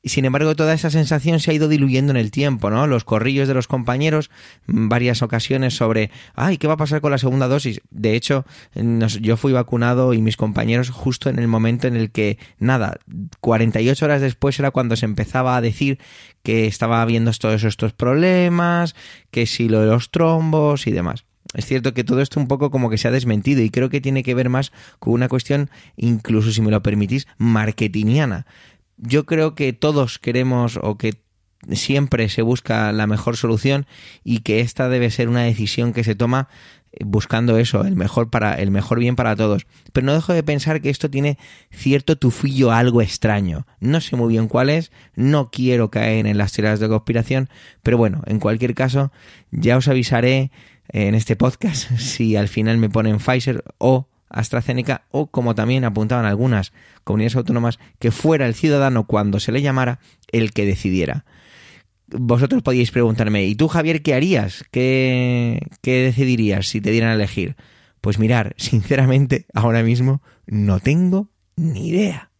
Y 0.00 0.10
sin 0.10 0.24
embargo, 0.24 0.54
toda 0.54 0.74
esa 0.74 0.90
sensación 0.90 1.40
se 1.40 1.50
ha 1.50 1.54
ido 1.54 1.68
diluyendo 1.68 2.12
en 2.12 2.16
el 2.16 2.30
tiempo, 2.30 2.70
¿no? 2.70 2.86
Los 2.86 3.02
corrillos 3.04 3.48
de 3.48 3.54
los 3.54 3.66
compañeros, 3.66 4.30
mm, 4.66 4.88
varias 4.88 5.22
ocasiones 5.22 5.74
sobre, 5.74 6.10
ay, 6.34 6.56
¿qué 6.58 6.68
va 6.68 6.74
a 6.74 6.78
pasar 6.78 7.00
con 7.00 7.10
la 7.10 7.18
segunda 7.18 7.48
dosis? 7.48 7.80
De 7.90 8.14
hecho, 8.14 8.44
yo 9.20 9.36
fui 9.36 9.52
vacunado 9.52 10.14
y 10.14 10.22
mis 10.22 10.36
compañeros 10.36 10.90
justo 10.90 11.28
en 11.30 11.38
el 11.38 11.48
momento 11.48 11.88
en 11.88 11.96
el 11.96 12.10
que, 12.10 12.38
nada, 12.58 12.98
48 13.40 14.04
horas 14.04 14.20
después 14.20 14.58
era 14.58 14.70
cuando 14.70 14.94
se 14.94 15.04
empezaba 15.04 15.56
a 15.56 15.60
decir 15.60 15.98
que 16.44 16.66
estaba 16.66 17.02
habiendo 17.02 17.32
todos 17.32 17.64
estos 17.64 17.92
problemas, 17.92 18.94
que 19.30 19.46
si 19.46 19.68
lo 19.68 19.80
de 19.80 19.88
los 19.88 20.10
trombos 20.10 20.86
y 20.86 20.92
demás. 20.92 21.24
Es 21.54 21.66
cierto 21.66 21.94
que 21.94 22.04
todo 22.04 22.20
esto 22.20 22.38
un 22.38 22.46
poco 22.46 22.70
como 22.70 22.90
que 22.90 22.98
se 22.98 23.08
ha 23.08 23.10
desmentido 23.10 23.62
y 23.62 23.70
creo 23.70 23.88
que 23.88 24.00
tiene 24.00 24.22
que 24.22 24.34
ver 24.34 24.48
más 24.48 24.70
con 24.98 25.14
una 25.14 25.28
cuestión, 25.28 25.70
incluso 25.96 26.52
si 26.52 26.60
me 26.60 26.70
lo 26.70 26.82
permitís, 26.82 27.26
marketingiana 27.38 28.46
yo 28.98 29.26
creo 29.26 29.54
que 29.54 29.72
todos 29.72 30.18
queremos 30.18 30.78
o 30.82 30.98
que 30.98 31.14
siempre 31.72 32.28
se 32.28 32.42
busca 32.42 32.92
la 32.92 33.06
mejor 33.06 33.36
solución 33.36 33.86
y 34.24 34.40
que 34.40 34.60
esta 34.60 34.88
debe 34.88 35.10
ser 35.10 35.28
una 35.28 35.42
decisión 35.42 35.92
que 35.92 36.04
se 36.04 36.14
toma 36.14 36.48
eh, 36.92 37.04
buscando 37.04 37.58
eso, 37.58 37.84
el 37.84 37.96
mejor 37.96 38.30
para 38.30 38.54
el 38.54 38.70
mejor 38.70 38.98
bien 38.98 39.16
para 39.16 39.36
todos. 39.36 39.66
Pero 39.92 40.06
no 40.06 40.14
dejo 40.14 40.32
de 40.32 40.42
pensar 40.42 40.80
que 40.80 40.90
esto 40.90 41.10
tiene 41.10 41.38
cierto 41.70 42.16
tufillo 42.16 42.72
algo 42.72 43.02
extraño. 43.02 43.66
No 43.80 44.00
sé 44.00 44.16
muy 44.16 44.28
bien 44.28 44.48
cuál 44.48 44.70
es, 44.70 44.92
no 45.14 45.50
quiero 45.50 45.90
caer 45.90 46.26
en 46.26 46.38
las 46.38 46.52
teorías 46.52 46.80
de 46.80 46.88
conspiración, 46.88 47.48
pero 47.82 47.98
bueno, 47.98 48.22
en 48.26 48.38
cualquier 48.38 48.74
caso, 48.74 49.12
ya 49.50 49.76
os 49.76 49.88
avisaré 49.88 50.50
en 50.90 51.14
este 51.14 51.36
podcast 51.36 51.90
si 51.98 52.36
al 52.36 52.48
final 52.48 52.78
me 52.78 52.90
ponen 52.90 53.18
Pfizer 53.18 53.64
o 53.78 54.08
AstraZeneca 54.30 55.02
o, 55.10 55.28
como 55.28 55.54
también 55.54 55.84
apuntaban 55.84 56.26
algunas 56.26 56.72
comunidades 57.04 57.36
autónomas, 57.36 57.78
que 57.98 58.10
fuera 58.10 58.46
el 58.46 58.54
ciudadano 58.54 59.06
cuando 59.06 59.40
se 59.40 59.52
le 59.52 59.62
llamara 59.62 60.00
el 60.30 60.52
que 60.52 60.66
decidiera. 60.66 61.24
Vosotros 62.08 62.62
podíais 62.62 62.90
preguntarme, 62.90 63.44
¿y 63.44 63.54
tú 63.54 63.68
Javier 63.68 64.02
qué 64.02 64.14
harías? 64.14 64.64
¿Qué, 64.70 65.60
qué 65.82 66.02
decidirías 66.02 66.68
si 66.68 66.80
te 66.80 66.90
dieran 66.90 67.10
a 67.10 67.14
elegir? 67.14 67.56
Pues 68.00 68.18
mirar, 68.18 68.54
sinceramente, 68.58 69.46
ahora 69.54 69.82
mismo 69.82 70.22
no 70.46 70.80
tengo 70.80 71.30
ni 71.56 71.88
idea. 71.88 72.30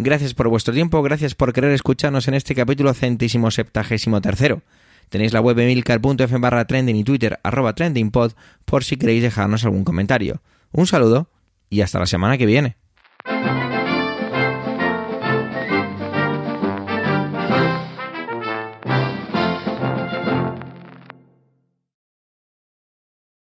Gracias 0.00 0.32
por 0.32 0.48
vuestro 0.48 0.72
tiempo, 0.72 1.02
gracias 1.02 1.34
por 1.34 1.52
querer 1.52 1.72
escucharnos 1.72 2.28
en 2.28 2.34
este 2.34 2.54
capítulo 2.54 2.94
centésimo 2.94 3.50
septagésimo 3.50 4.20
tercero. 4.20 4.62
Tenéis 5.08 5.32
la 5.32 5.40
web 5.40 5.58
emilcar.fm 5.58 6.40
barra 6.40 6.66
trending 6.66 6.96
y 6.96 7.04
Twitter 7.04 7.40
arroba 7.42 7.74
trendingpod 7.74 8.32
por 8.64 8.84
si 8.84 8.96
queréis 8.96 9.22
dejarnos 9.22 9.64
algún 9.64 9.84
comentario. 9.84 10.42
Un 10.72 10.86
saludo 10.86 11.30
y 11.70 11.80
hasta 11.80 11.98
la 11.98 12.06
semana 12.06 12.38
que 12.38 12.46
viene. 12.46 12.76